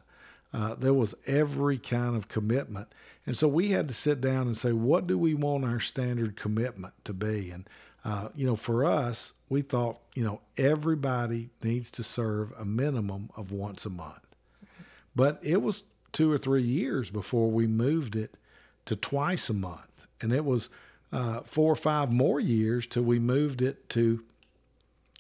Uh, 0.53 0.75
there 0.75 0.95
was 0.95 1.15
every 1.27 1.79
kind 1.79 2.17
of 2.17 2.29
commitment. 2.29 2.89
And 3.27 3.37
so 3.37 3.49
we 3.49 3.69
had 3.69 3.89
to 3.89 3.95
sit 3.95 4.21
down 4.21 4.47
and 4.47 4.57
say, 4.57 4.73
what 4.73 5.07
do 5.07 5.17
we 5.17 5.35
want 5.35 5.65
our 5.65 5.81
standard 5.81 6.37
commitment 6.37 6.93
to 7.05 7.13
be? 7.13 7.51
And, 7.51 7.69
uh, 8.05 8.29
you 8.35 8.47
know, 8.47 8.57
for 8.57 8.85
us, 8.85 9.33
we 9.49 9.63
thought, 9.63 9.99
you 10.15 10.25
know, 10.25 10.41
everybody 10.57 11.51
needs 11.63 11.91
to 11.93 12.03
serve 12.03 12.53
a 12.59 12.65
minimum 12.65 13.31
of 13.37 13.53
once 13.53 13.85
a 13.85 13.91
month. 13.91 14.27
But 15.15 15.39
it 15.43 15.61
was 15.61 15.83
two 16.13 16.31
or 16.33 16.39
three 16.39 16.63
years 16.63 17.11
before 17.11 17.51
we 17.51 17.67
moved 17.67 18.17
it 18.17 18.35
to 18.87 18.97
twice 18.97 19.49
a 19.49 19.55
month. 19.55 20.07
And 20.21 20.33
it 20.33 20.45
was 20.45 20.69
uh, 21.13 21.41
four 21.41 21.73
or 21.73 21.77
five 21.77 22.13
more 22.13 22.41
years 22.41 22.87
till 22.87 23.03
we 23.03 23.19
moved 23.19 23.61
it 23.61 23.89
to 23.91 24.23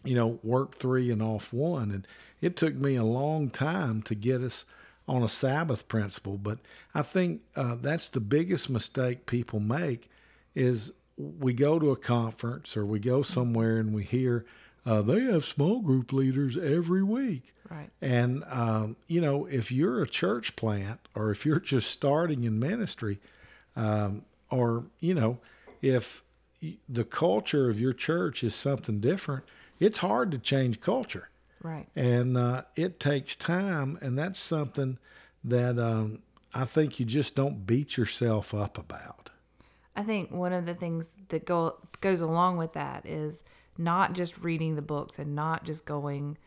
you 0.05 0.14
know, 0.14 0.38
work 0.43 0.77
three 0.77 1.11
and 1.11 1.23
off 1.23 1.53
one. 1.53 1.90
And 1.90 2.07
it 2.40 2.57
took 2.57 2.75
me 2.75 2.97
a 2.97 3.05
long 3.05 3.51
time 3.51 4.03
to 4.03 4.14
get 4.14 4.40
us 4.40 4.64
on 5.07 5.23
a 5.23 5.29
Sabbath 5.29 5.88
principle. 5.88 6.38
But 6.38 6.59
I 6.95 7.03
think 7.03 7.43
uh, 7.57 7.77
that's 7.77 8.09
the 8.09 8.21
biggest 8.21 8.71
mistake 8.71 9.27
people 9.27 9.61
make 9.61 10.09
is 10.55 10.93
we 11.39 11.53
go 11.53 11.79
to 11.79 11.91
a 11.91 11.97
conference 11.97 12.77
or 12.77 12.87
we 12.87 12.99
go 12.99 13.23
somewhere 13.23 13.77
and 13.77 13.95
we 13.95 14.05
hear 14.05 14.45
uh, 14.87 15.03
they 15.03 15.21
have 15.21 15.45
small 15.45 15.81
group 15.81 16.13
leaders 16.13 16.57
every 16.57 17.03
week. 17.03 17.53
Right. 17.69 17.91
And, 18.01 18.43
um, 18.49 18.97
you 19.07 19.21
know, 19.21 19.47
if 19.47 19.71
you're 19.71 20.03
a 20.03 20.09
church 20.09 20.57
plant 20.57 21.01
or 21.15 21.31
if 21.31 21.45
you're 21.45 21.61
just 21.61 21.91
starting 21.91 22.45
in 22.45 22.59
ministry, 22.59 23.21
um, 23.77 24.23
or, 24.51 24.85
you 24.99 25.15
know, 25.15 25.39
if 25.83 26.23
the 26.89 27.05
culture 27.05 27.71
of 27.71 27.79
your 27.79 27.93
church 27.93 28.43
is 28.43 28.55
something 28.55 29.01
different, 29.01 29.45
it's 29.79 29.99
hard 29.99 30.31
to 30.33 30.39
change 30.39 30.81
culture. 30.81 31.29
Right. 31.63 31.87
And 31.95 32.37
uh, 32.37 32.63
it 32.75 32.99
takes 32.99 33.37
time. 33.37 33.99
And 34.01 34.19
that's 34.19 34.41
something 34.41 34.99
that 35.45 35.79
um, 35.79 36.23
I 36.55 36.65
think 36.65 36.99
you 36.99 37.07
just 37.07 37.35
don't 37.37 37.67
beat 37.67 37.97
yourself 37.97 38.55
up 38.55 38.79
about. 38.79 39.20
I 40.01 40.03
think 40.03 40.31
one 40.31 40.55
of 40.55 40.65
the 40.65 40.73
things 40.73 41.19
that 41.29 41.45
go 41.45 41.77
goes 42.01 42.23
along 42.23 42.57
with 42.57 42.73
that 42.73 43.05
is 43.05 43.45
not 43.77 44.15
just 44.15 44.39
reading 44.39 44.75
the 44.75 44.83
books 44.83 45.19
and 45.19 45.35
not 45.35 45.65
just 45.65 45.85
going 45.85 46.39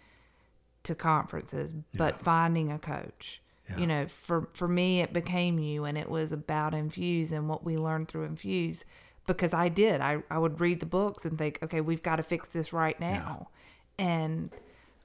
to 0.81 0.95
conferences, 0.95 1.71
but 1.93 2.19
finding 2.19 2.71
a 2.71 2.79
coach. 2.79 3.43
Yeah. 3.69 3.77
You 3.77 3.87
know, 3.87 4.07
for 4.07 4.49
for 4.53 4.67
me, 4.67 5.01
it 5.01 5.13
became 5.13 5.59
you, 5.59 5.85
and 5.85 5.99
it 5.99 6.09
was 6.09 6.31
about 6.31 6.73
Infuse 6.73 7.31
and 7.31 7.47
what 7.47 7.63
we 7.63 7.77
learned 7.77 8.07
through 8.07 8.23
Infuse. 8.23 8.85
Because 9.27 9.53
I 9.53 9.69
did, 9.69 10.01
I 10.01 10.23
I 10.31 10.39
would 10.39 10.59
read 10.59 10.79
the 10.79 10.87
books 10.87 11.23
and 11.23 11.37
think, 11.37 11.59
okay, 11.61 11.79
we've 11.79 12.01
got 12.01 12.15
to 12.15 12.23
fix 12.23 12.49
this 12.49 12.73
right 12.73 12.99
now, 12.99 13.49
and 13.99 14.49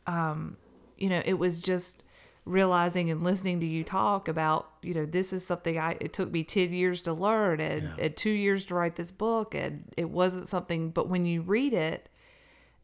um, 0.06 0.56
you 0.96 1.10
know, 1.10 1.20
it 1.26 1.34
was 1.34 1.60
just 1.60 2.02
realizing 2.48 3.10
and 3.10 3.22
listening 3.22 3.60
to 3.60 3.66
you 3.66 3.84
talk 3.84 4.28
about, 4.28 4.70
you 4.82 4.94
know, 4.94 5.04
this 5.04 5.32
is 5.32 5.46
something 5.46 5.78
I 5.78 5.96
it 6.00 6.12
took 6.12 6.30
me 6.30 6.44
10 6.44 6.72
years 6.72 7.02
to 7.02 7.12
learn 7.12 7.60
and, 7.60 7.82
Yeah. 7.82 8.04
and 8.06 8.16
2 8.16 8.30
years 8.30 8.64
to 8.66 8.74
write 8.74 8.96
this 8.96 9.10
book 9.12 9.54
and 9.54 9.84
it 9.96 10.10
wasn't 10.10 10.48
something 10.48 10.90
but 10.90 11.08
when 11.08 11.26
you 11.26 11.42
read 11.42 11.72
it 11.74 12.08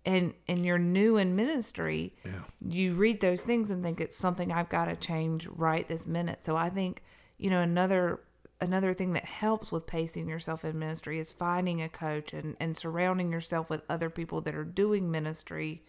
and 0.05 0.35
and 0.47 0.65
you're 0.67 0.79
new 0.79 1.17
in 1.17 1.35
ministry, 1.35 2.15
Yeah. 2.25 2.43
you 2.61 2.95
read 2.95 3.21
those 3.21 3.43
things 3.43 3.71
and 3.71 3.83
think 3.83 4.01
it's 4.01 4.19
something 4.19 4.53
I've 4.53 4.69
got 4.69 4.85
to 4.87 4.97
change 4.97 5.47
right 5.47 5.87
this 5.89 6.07
minute. 6.07 6.45
So 6.45 6.57
I 6.57 6.69
think, 6.71 7.03
you 7.39 7.49
know, 7.51 7.61
another 7.61 8.21
another 8.61 8.93
thing 8.95 9.13
that 9.15 9.25
helps 9.25 9.73
with 9.73 9.87
pacing 9.87 10.29
yourself 10.29 10.65
in 10.65 10.79
ministry 10.79 11.19
is 11.19 11.33
finding 11.33 11.83
a 11.83 11.89
coach 11.89 12.33
and, 12.33 12.57
and 12.61 12.77
surrounding 12.77 13.33
yourself 13.33 13.69
with 13.69 13.83
other 13.89 14.09
people 14.11 14.41
that 14.43 14.55
are 14.55 14.65
doing 14.65 15.11
ministry 15.11 15.83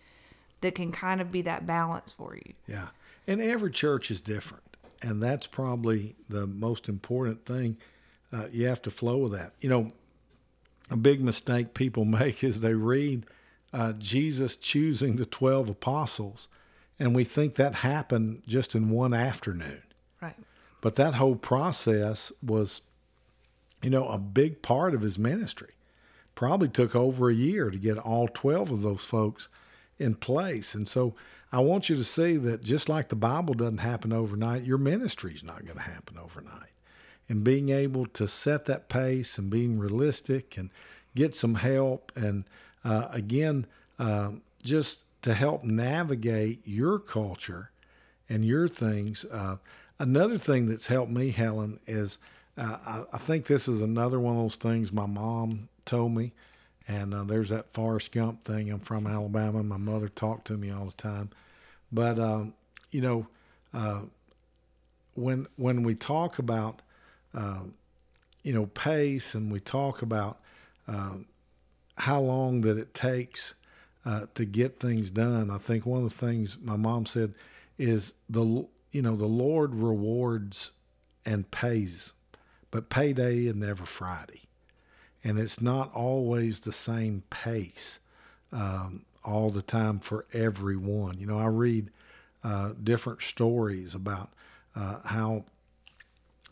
that 0.62 0.76
can 0.76 0.92
kind 0.92 1.22
of 1.22 1.32
be 1.32 1.42
that 1.44 1.66
balance 1.66 2.12
for 2.14 2.36
you. 2.36 2.54
Yeah. 2.68 2.88
And 3.28 3.42
every 3.42 3.72
church 3.72 4.12
is 4.12 4.22
different. 4.22 4.64
And 5.02 5.22
that's 5.22 5.48
probably 5.48 6.16
the 6.30 6.48
most 6.48 6.88
important 6.88 7.46
thing 7.46 7.78
uh, 8.32 8.48
you 8.52 8.68
have 8.68 8.82
to 8.84 8.92
flow 8.92 9.18
with 9.18 9.32
that. 9.34 9.54
You 9.62 9.70
know, 9.70 9.92
a 10.90 10.98
big 10.98 11.22
mistake 11.22 11.74
people 11.74 12.06
make 12.06 12.44
is 12.44 12.62
they 12.62 12.74
read 12.74 13.26
uh, 13.74 13.94
Jesus 13.94 14.56
choosing 14.56 15.16
the 15.16 15.26
12 15.26 15.70
apostles, 15.70 16.48
and 17.00 17.14
we 17.14 17.24
think 17.24 17.56
that 17.56 17.76
happened 17.76 18.44
just 18.48 18.74
in 18.74 18.90
one 18.90 19.14
afternoon. 19.14 19.82
Right. 20.22 20.36
But 20.82 20.96
that 20.96 21.16
whole 21.16 21.36
process 21.36 22.32
was, 22.42 22.82
you 23.82 23.90
know, 23.90 24.08
a 24.08 24.18
big 24.18 24.62
part 24.62 24.94
of 24.94 25.02
his 25.02 25.18
ministry. 25.18 25.74
Probably 26.36 26.70
took 26.70 26.96
over 26.96 27.30
a 27.30 27.34
year 27.34 27.70
to 27.70 27.78
get 27.78 27.98
all 27.98 28.28
12 28.28 28.72
of 28.72 28.82
those 28.82 29.04
folks 29.04 29.48
in 29.98 30.16
place. 30.16 30.76
And 30.76 30.88
so 30.88 31.16
I 31.56 31.60
want 31.60 31.88
you 31.88 31.96
to 31.96 32.04
see 32.04 32.36
that 32.36 32.64
just 32.64 32.90
like 32.90 33.08
the 33.08 33.16
Bible 33.16 33.54
doesn't 33.54 33.78
happen 33.78 34.12
overnight, 34.12 34.66
your 34.66 34.78
ministry 34.78 35.34
is 35.34 35.42
not 35.42 35.64
going 35.64 35.78
to 35.78 35.84
happen 35.84 36.18
overnight. 36.22 36.72
And 37.30 37.46
being 37.46 37.70
able 37.70 38.08
to 38.08 38.28
set 38.28 38.66
that 38.66 38.90
pace 38.90 39.38
and 39.38 39.50
being 39.50 39.80
realistic 39.80 40.58
and 40.58 40.70
get 41.16 41.34
some 41.34 41.56
help 41.56 42.12
and 42.14 42.44
uh, 42.84 43.08
again, 43.10 43.68
uh, 43.98 44.32
just 44.64 45.06
to 45.22 45.34
help 45.34 45.64
navigate 45.64 46.60
your 46.66 47.00
culture 47.00 47.72
and 48.28 48.44
your 48.44 48.68
things. 48.68 49.24
Uh, 49.32 49.56
another 49.98 50.38
thing 50.38 50.66
that's 50.68 50.88
helped 50.88 51.14
me, 51.14 51.32
Helen, 51.32 51.80
is 51.88 52.18
uh, 52.58 52.78
I, 52.86 53.04
I, 53.14 53.18
think 53.18 53.46
this 53.46 53.70
is 53.70 53.82
another 53.82 54.20
one 54.20 54.36
of 54.36 54.42
those 54.42 54.58
things 54.58 54.92
my 54.92 55.06
mom 55.06 55.70
told 55.86 56.12
me. 56.12 56.34
And 56.86 57.14
uh, 57.14 57.24
there's 57.24 57.50
that 57.50 57.72
Forrest 57.72 58.12
Gump 58.12 58.44
thing. 58.44 58.70
I'm 58.70 58.82
from 58.82 59.08
Alabama. 59.08 59.64
My 59.64 59.78
mother 59.78 60.10
talked 60.10 60.48
to 60.48 60.58
me 60.58 60.70
all 60.70 60.86
the 60.86 60.92
time. 60.92 61.30
But, 61.96 62.20
um, 62.20 62.54
you 62.92 63.02
know, 63.02 63.28
uh, 63.74 64.02
when, 65.16 65.48
when 65.56 65.84
we 65.84 65.96
talk 65.96 66.40
about, 66.40 66.82
um, 67.34 67.74
you 68.44 68.54
know, 68.54 68.68
pace 68.68 69.34
and 69.34 69.52
we 69.52 69.60
talk 69.60 70.02
about 70.02 70.40
um, 70.88 71.26
how 71.98 72.20
long 72.20 72.62
that 72.62 72.78
it 72.78 72.94
takes 72.94 73.54
uh, 74.06 74.26
to 74.36 74.46
get 74.46 74.80
things 74.80 75.12
done. 75.12 75.50
I 75.50 75.58
think 75.58 75.86
one 75.86 76.04
of 76.04 76.10
the 76.10 76.26
things 76.26 76.58
my 76.62 76.76
mom 76.76 77.06
said 77.06 77.34
is 77.78 78.14
the 78.30 78.66
you 78.92 79.02
know 79.02 79.16
the 79.16 79.26
Lord 79.26 79.74
rewards 79.74 80.72
and 81.26 81.50
pays, 81.50 82.14
but 82.72 82.90
payday 82.90 83.48
is 83.48 83.56
never 83.56 83.86
Friday, 83.86 84.44
and 85.24 85.40
it's 85.40 85.62
not 85.62 85.94
always 85.94 86.60
the 86.60 86.72
same 86.72 87.24
pace 87.30 88.00
um, 88.54 89.06
all 89.26 89.50
the 89.50 89.62
time 89.62 90.00
for 90.00 90.26
everyone. 90.34 91.18
You 91.20 91.26
know, 91.26 91.40
I 91.40 91.48
read 91.48 91.90
uh, 92.44 92.74
different 92.82 93.22
stories 93.22 93.96
about 93.96 94.30
uh, 94.76 94.98
how 95.06 95.46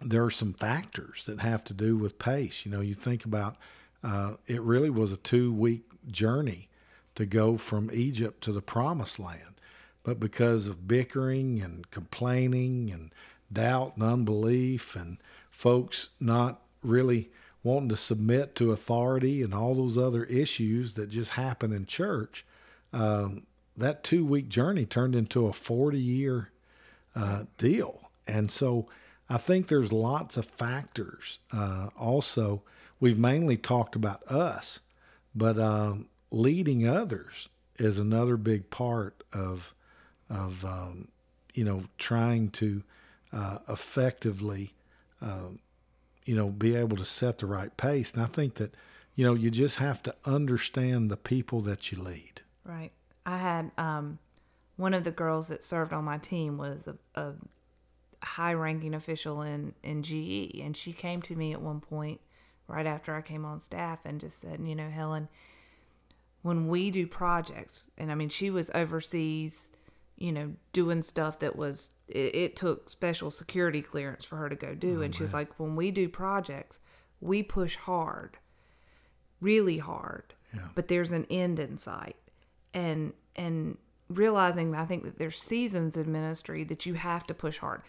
there 0.02 0.24
are 0.24 0.32
some 0.32 0.54
factors 0.54 1.24
that 1.26 1.40
have 1.40 1.64
to 1.66 1.74
do 1.74 1.98
with 1.98 2.20
pace. 2.20 2.66
You 2.66 2.72
know, 2.72 2.82
you 2.82 2.94
think 2.94 3.26
about 3.26 3.56
uh, 4.04 4.34
it 4.48 4.62
really 4.62 4.90
was 4.90 5.12
a 5.12 5.18
two 5.18 5.54
week 5.54 5.84
journey 6.10 6.68
to 7.16 7.26
go 7.26 7.58
from 7.58 7.90
Egypt 7.94 8.44
to 8.44 8.52
the 8.52 8.62
promised 8.62 9.20
land. 9.20 9.62
But 10.04 10.20
because 10.20 10.68
of 10.68 10.88
bickering 10.88 11.62
and 11.62 11.90
complaining 11.92 12.92
and 12.92 13.12
doubt 13.52 13.94
and 13.96 14.04
unbelief 14.04 14.96
and 14.96 15.18
folks 15.52 16.10
not 16.20 16.60
really 16.82 17.30
wanting 17.64 17.90
to 17.90 17.96
submit 17.96 18.56
to 18.56 18.72
authority 18.72 19.42
and 19.42 19.54
all 19.54 19.76
those 19.76 19.98
other 19.98 20.26
issues 20.26 20.96
that 20.96 21.10
just 21.10 21.32
happen 21.32 21.72
in 21.72 21.86
church, 21.86 22.46
um, 22.94 23.46
that 23.76 24.04
two 24.04 24.26
week 24.26 24.50
journey 24.50 24.86
turned 24.86 25.16
into 25.16 25.48
a 25.48 25.54
40 25.54 25.98
year 25.98 26.52
uh, 27.16 27.44
deal. 27.58 28.10
And 28.28 28.50
so 28.50 28.88
I 29.30 29.38
think 29.38 29.68
there's 29.68 29.92
lots 29.92 30.38
of 30.38 30.46
factors 30.46 31.40
uh, 31.52 31.90
also 31.98 32.64
we've 33.04 33.20
mainly 33.20 33.58
talked 33.58 33.98
about 33.98 34.24
us, 34.32 34.80
but 35.36 35.60
um, 35.60 36.08
leading 36.32 36.88
others 36.88 37.50
is 37.78 37.98
another 37.98 38.38
big 38.38 38.70
part 38.70 39.24
of 39.34 39.74
of 40.30 40.64
um, 40.64 41.10
you 41.54 41.66
know 41.66 41.84
trying 41.98 42.50
to 42.50 42.82
uh, 43.34 43.58
effectively 43.68 44.74
um, 45.22 45.60
you 46.26 46.34
know 46.34 46.48
be 46.48 46.78
able 46.78 46.96
to 46.96 47.04
set 47.04 47.40
the 47.40 47.46
right 47.46 47.76
pace. 47.76 48.14
And 48.14 48.24
I 48.24 48.28
think 48.28 48.56
that 48.56 48.74
you 49.16 49.26
know 49.26 49.34
you 49.34 49.52
just 49.52 49.80
have 49.80 50.02
to 50.04 50.16
understand 50.24 51.12
the 51.12 51.18
people 51.18 51.60
that 51.60 51.92
you 51.92 52.02
lead. 52.02 52.40
Right. 52.65 52.91
I 53.26 53.38
had 53.38 53.71
um, 53.78 54.19
one 54.76 54.93
of 54.93 55.04
the 55.04 55.12
girls 55.12 55.47
that 55.49 55.63
served 55.63 55.93
on 55.93 56.04
my 56.04 56.17
team 56.17 56.58
was 56.58 56.88
a, 56.88 56.95
a 57.19 57.34
high 58.23 58.54
ranking 58.54 58.93
official 58.93 59.41
in 59.41 59.73
in 59.84 60.04
GE, 60.04 60.60
and 60.60 60.76
she 60.76 60.93
came 60.93 61.21
to 61.23 61.36
me 61.36 61.54
at 61.54 61.62
one 61.62 61.80
point 61.80 62.19
right 62.67 62.86
after 62.86 63.15
I 63.15 63.21
came 63.21 63.45
on 63.45 63.60
staff 63.60 63.99
and 64.06 64.19
just 64.19 64.39
said, 64.39 64.62
you 64.63 64.76
know, 64.76 64.89
Helen, 64.89 65.28
when 66.41 66.67
we 66.67 66.91
do 66.91 67.08
projects, 67.08 67.89
and 67.97 68.12
I 68.12 68.15
mean, 68.15 68.30
she 68.30 68.49
was 68.49 68.71
overseas, 68.73 69.69
you 70.17 70.32
know, 70.32 70.54
doing 70.71 71.02
stuff 71.02 71.39
that 71.39 71.56
was, 71.56 71.91
it, 72.08 72.36
it 72.36 72.56
took 72.56 72.89
special 72.89 73.32
security 73.32 73.82
clearance 73.82 74.26
for 74.26 74.38
her 74.38 74.49
to 74.49 74.56
go 74.56 74.76
do. 74.76 74.99
Oh, 74.99 75.02
and 75.02 75.13
she 75.13 75.23
was 75.23 75.34
like, 75.34 75.60
when 75.60 75.76
we 75.76 75.91
do 75.91 76.10
projects, 76.10 76.80
we 77.21 77.43
push 77.43 77.76
hard, 77.76 78.38
really 79.39 79.78
hard, 79.78 80.34
yeah. 80.54 80.67
but 80.76 80.88
there's 80.88 81.12
an 81.12 81.26
end 81.30 81.60
in 81.60 81.78
sight. 81.78 82.17
And, 82.74 83.14
and, 83.36 83.78
realizing 84.10 84.76
I 84.76 84.86
think 84.86 85.04
that 85.04 85.18
there's 85.18 85.38
seasons 85.42 85.98
in 85.98 86.12
ministry 86.12 86.64
that 86.66 86.86
you 86.86 86.94
have 86.96 87.26
to 87.28 87.34
push 87.34 87.60
hard. 87.60 87.82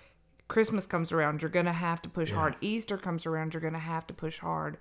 Christmas 0.48 0.86
comes 0.86 1.12
around, 1.12 1.42
you're 1.42 1.50
going 1.50 1.66
to 1.66 1.72
have 1.72 2.02
to 2.02 2.08
push 2.08 2.30
yeah. 2.30 2.36
hard. 2.36 2.56
Easter 2.60 2.98
comes 2.98 3.26
around, 3.26 3.54
you're 3.54 3.60
going 3.60 3.72
to 3.72 3.78
have 3.78 4.06
to 4.08 4.14
push 4.14 4.38
hard. 4.38 4.78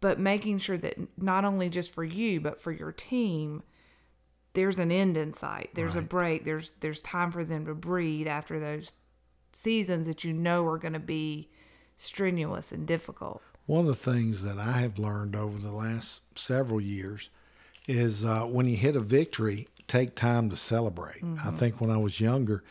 But 0.00 0.20
making 0.20 0.58
sure 0.58 0.76
that 0.78 0.96
not 1.20 1.44
only 1.44 1.70
just 1.70 1.94
for 1.94 2.04
you, 2.04 2.40
but 2.40 2.60
for 2.60 2.70
your 2.70 2.92
team, 2.92 3.62
there's 4.52 4.78
an 4.78 4.92
end 4.92 5.16
in 5.16 5.32
sight. 5.32 5.70
There's 5.74 5.94
right. 5.94 6.04
a 6.04 6.06
break. 6.06 6.44
There's 6.44 6.72
there's 6.80 7.00
time 7.00 7.32
for 7.32 7.42
them 7.42 7.64
to 7.66 7.74
breathe 7.74 8.28
after 8.28 8.60
those 8.60 8.92
seasons 9.52 10.06
that 10.06 10.22
you 10.22 10.32
know 10.32 10.66
are 10.66 10.78
going 10.78 10.92
to 10.92 11.00
be 11.00 11.48
strenuous 11.96 12.70
and 12.70 12.86
difficult. 12.86 13.40
One 13.66 13.80
of 13.80 13.86
the 13.86 13.94
things 13.94 14.42
that 14.42 14.58
I 14.58 14.80
have 14.80 14.98
learned 14.98 15.34
over 15.34 15.58
the 15.58 15.72
last 15.72 16.20
several 16.36 16.82
years 16.82 17.30
is 17.86 18.24
uh, 18.24 18.42
when 18.42 18.66
you 18.66 18.76
hit 18.76 18.96
a 18.96 19.00
victory, 19.00 19.68
take 19.86 20.14
time 20.14 20.50
to 20.50 20.56
celebrate. 20.56 21.22
Mm-hmm. 21.22 21.48
I 21.48 21.52
think 21.52 21.80
when 21.80 21.90
I 21.90 21.98
was 21.98 22.20
younger, 22.20 22.62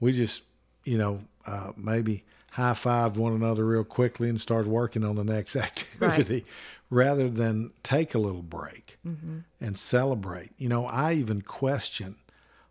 we 0.00 0.12
just 0.12 0.42
you 0.88 0.96
know, 0.96 1.20
uh, 1.44 1.72
maybe 1.76 2.24
high 2.52 2.72
fived 2.72 3.16
one 3.16 3.34
another 3.34 3.66
real 3.66 3.84
quickly 3.84 4.30
and 4.30 4.40
started 4.40 4.70
working 4.70 5.04
on 5.04 5.16
the 5.16 5.24
next 5.24 5.54
activity 5.56 6.34
right. 6.34 6.44
rather 6.88 7.28
than 7.28 7.70
take 7.82 8.14
a 8.14 8.18
little 8.18 8.42
break 8.42 8.98
mm-hmm. 9.06 9.40
and 9.60 9.78
celebrate. 9.78 10.50
You 10.56 10.70
know, 10.70 10.86
I 10.86 11.12
even 11.12 11.42
question 11.42 12.16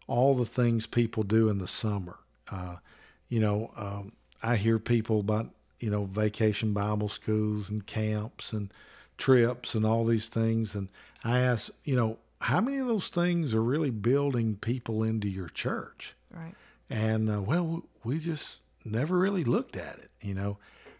all 0.07 0.33
the 0.33 0.47
things 0.47 0.87
people 0.87 1.21
do 1.21 1.47
in 1.47 1.59
the 1.59 1.67
summer. 1.67 2.17
Uh, 2.51 2.77
you 3.29 3.39
know, 3.39 3.71
um, 3.77 4.13
I 4.41 4.55
hear 4.55 4.79
people 4.79 5.19
about, 5.19 5.49
you 5.79 5.91
know, 5.91 6.05
vacation 6.05 6.73
Bible 6.73 7.09
schools 7.09 7.69
and 7.69 7.85
camps 7.85 8.51
and 8.51 8.73
trips 9.19 9.75
and 9.75 9.85
all 9.85 10.05
these 10.05 10.27
things. 10.27 10.73
And 10.73 10.87
I 11.23 11.39
ask, 11.39 11.71
you 11.83 11.95
know, 11.95 12.17
how 12.39 12.61
many 12.61 12.77
of 12.77 12.87
those 12.87 13.09
things 13.09 13.53
are 13.53 13.63
really 13.63 13.89
building 13.89 14.55
people 14.55 15.03
into 15.03 15.27
your 15.27 15.49
church? 15.49 16.13
Right. 16.31 16.53
And 16.89 17.29
uh, 17.29 17.41
well, 17.41 17.83
we 18.03 18.19
just 18.19 18.59
never 18.85 19.17
really 19.17 19.43
looked 19.43 19.75
at 19.75 19.97
it. 19.99 20.09
You 20.21 20.33
know, 20.33 20.57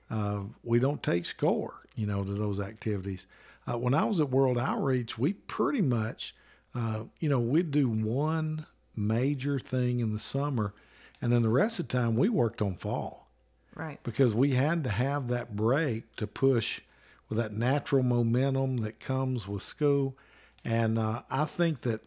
uh, 0.10 0.42
we 0.64 0.80
don't 0.80 1.02
take 1.04 1.26
score, 1.26 1.76
you 1.96 2.08
know, 2.08 2.24
to 2.24 2.34
those 2.34 2.60
activities. 2.60 3.28
Uh, 3.70 3.78
when 3.78 3.94
I 3.94 4.06
was 4.06 4.20
at 4.20 4.30
World 4.30 4.58
Outreach, 4.58 5.18
we 5.18 5.34
pretty 5.34 5.82
much, 5.82 6.34
uh, 6.74 7.04
you 7.20 7.30
know, 7.30 7.40
we'd 7.40 7.72
do 7.72 7.90
one 7.90 8.66
major 8.96 9.60
thing 9.60 10.00
in 10.00 10.14
the 10.14 10.20
summer, 10.20 10.74
and 11.22 11.32
then 11.32 11.42
the 11.42 11.50
rest 11.50 11.80
of 11.80 11.88
the 11.88 11.98
time 11.98 12.16
we 12.16 12.30
worked 12.30 12.62
on 12.62 12.76
fall. 12.76 13.28
Right. 13.76 14.00
Because 14.04 14.34
we 14.34 14.52
had 14.52 14.84
to 14.86 14.90
have 14.90 15.28
that 15.28 15.56
break 15.56 16.16
to 16.16 16.26
push 16.26 16.82
with 17.30 17.38
that 17.38 17.54
natural 17.54 18.04
momentum 18.04 18.78
that 18.78 19.00
comes 19.00 19.48
with 19.48 19.63
school. 19.63 20.18
And 20.63 20.98
uh, 20.98 21.24
I 21.30 21.46
think 21.46 21.82
that 21.82 22.02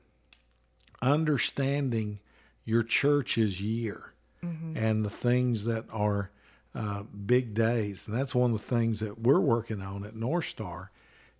understanding 1.02 2.20
your 2.64 2.82
church's 2.82 3.60
year 3.60 4.12
mm-hmm. 4.44 4.76
and 4.76 5.04
the 5.04 5.10
things 5.10 5.64
that 5.64 5.84
are 5.90 6.30
uh, 6.74 7.02
big 7.02 7.54
days. 7.54 8.06
And 8.06 8.16
that's 8.16 8.34
one 8.34 8.52
of 8.52 8.58
the 8.58 8.76
things 8.76 9.00
that 9.00 9.20
we're 9.20 9.40
working 9.40 9.82
on 9.82 10.04
at 10.04 10.14
North 10.14 10.44
Star 10.46 10.90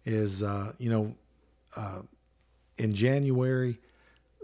is, 0.05 0.43
uh, 0.43 0.73
you 0.79 0.91
know, 0.91 1.15
uh, 1.77 2.01
in 2.79 2.95
January, 2.95 3.79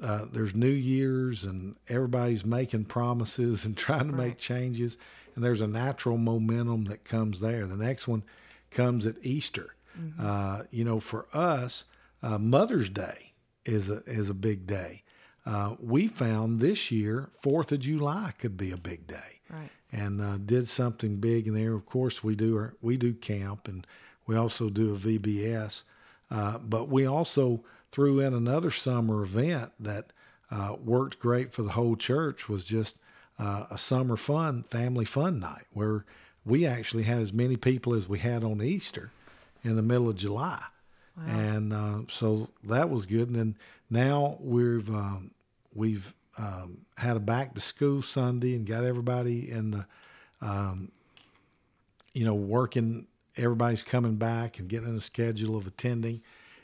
uh, 0.03 0.27
there's 0.31 0.55
New 0.55 0.69
Year's 0.69 1.45
and 1.45 1.77
everybody's 1.89 2.45
making 2.45 2.85
promises 2.85 3.65
and 3.67 3.77
trying 3.77 4.09
to 4.09 4.17
right. 4.17 4.29
make 4.29 4.39
changes. 4.39 4.97
And 5.35 5.45
there's 5.45 5.61
a 5.61 5.67
natural 5.67 6.17
momentum 6.17 6.85
that 6.85 7.05
comes 7.05 7.41
there. 7.41 7.67
The 7.67 7.77
next 7.77 8.09
one 8.09 8.23
comes 8.77 9.07
at 9.07 9.17
Easter. 9.23 9.75
Mm-hmm. 9.99 10.21
Uh, 10.25 10.63
you 10.71 10.85
know, 10.85 11.01
for 11.01 11.27
us, 11.33 11.85
uh, 12.23 12.39
Mother's 12.39 12.91
Day 12.91 13.33
is 13.65 13.89
a, 13.89 14.03
is 14.07 14.29
a 14.31 14.35
big 14.35 14.67
day. 14.67 15.03
uh, 15.47 15.75
we 15.81 16.07
found 16.09 16.61
this 16.61 16.91
year 16.91 17.31
Fourth 17.43 17.73
of 17.73 17.81
July 17.81 18.33
could 18.39 18.57
be 18.57 18.71
a 18.73 18.77
big 18.77 19.07
day, 19.07 19.41
Right. 19.49 19.71
and 19.93 20.21
uh, 20.21 20.37
did 20.39 20.69
something 20.69 21.17
big 21.17 21.47
in 21.49 21.55
there. 21.55 21.75
Of 21.75 21.87
course, 21.87 22.23
we 22.25 22.35
do 22.35 22.57
our, 22.57 22.75
we 22.83 22.97
do 22.97 23.15
camp, 23.15 23.69
and 23.69 23.87
we 24.27 24.37
also 24.37 24.69
do 24.71 24.93
a 24.95 24.99
VBS, 24.99 25.83
uh, 26.31 26.59
but 26.59 26.89
we 26.89 27.07
also 27.07 27.65
threw 27.93 28.21
in 28.21 28.35
another 28.35 28.71
summer 28.73 29.23
event 29.23 29.71
that 29.81 30.13
uh, 30.51 30.75
worked 30.85 31.19
great 31.21 31.53
for 31.55 31.63
the 31.63 31.71
whole 31.79 31.97
church. 31.97 32.49
Was 32.49 32.65
just 32.65 32.99
uh, 33.39 33.67
a 33.71 33.79
summer 33.79 34.17
fun 34.17 34.65
family 34.65 35.05
fun 35.05 35.39
night 35.39 35.67
where 35.73 36.05
we 36.47 36.65
actually 36.65 37.03
had 37.03 37.19
as 37.19 37.33
many 37.33 37.57
people 37.57 37.93
as 37.93 38.09
we 38.09 38.21
had 38.21 38.45
on 38.45 38.63
Easter 38.63 39.11
in 39.65 39.77
the 39.77 39.83
middle 39.83 40.09
of 40.09 40.17
July. 40.17 40.63
And 41.27 41.73
uh, 41.73 42.01
so 42.09 42.51
that 42.65 42.91
was 42.91 43.07
good. 43.07 43.29
And 43.29 43.37
then 43.37 43.57
now 43.91 44.37
we've 44.41 44.89
um, 44.91 45.31
we've 45.75 46.15
um, 46.39 46.83
had 46.97 47.17
a 47.17 47.21
back 47.21 47.55
to 47.55 47.61
school 47.61 48.03
Sunday 48.03 48.55
and 48.55 48.67
got 48.67 48.85
everybody 48.85 49.51
in 49.51 49.71
the 49.71 49.87
um, 50.41 50.93
you 52.13 52.25
know 52.25 52.35
working. 52.35 53.07
Everybody's 53.37 53.83
coming 53.83 54.17
back 54.17 54.59
and 54.59 54.69
getting 54.69 54.97
a 54.97 55.01
schedule 55.01 55.57
of 55.57 55.67
attending. 55.67 56.23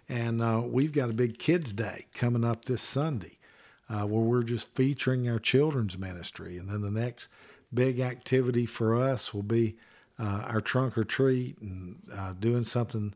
And 0.09 0.43
uh, 0.43 0.63
we've 0.65 0.93
got 0.93 1.11
a 1.11 1.15
big 1.15 1.39
kids' 1.39 1.73
day 1.73 2.07
coming 2.15 2.45
up 2.45 2.65
this 2.65 2.83
Sunday 2.83 3.39
uh, 3.89 4.07
where 4.07 4.23
we're 4.23 4.43
just 4.43 4.69
featuring 4.75 5.29
our 5.29 5.39
children's 5.39 5.99
ministry. 5.99 6.59
And 6.59 6.69
then 6.69 6.83
the 6.83 6.91
next 6.91 7.29
big 7.73 8.01
activity 8.01 8.67
for 8.67 8.95
us 8.95 9.33
will 9.33 9.43
be 9.43 9.77
uh, 10.19 10.45
our 10.47 10.61
trunk 10.61 10.97
or 10.97 11.05
treat 11.05 11.59
and 11.61 11.97
uh, 12.15 12.33
doing 12.39 12.65
something, 12.65 13.15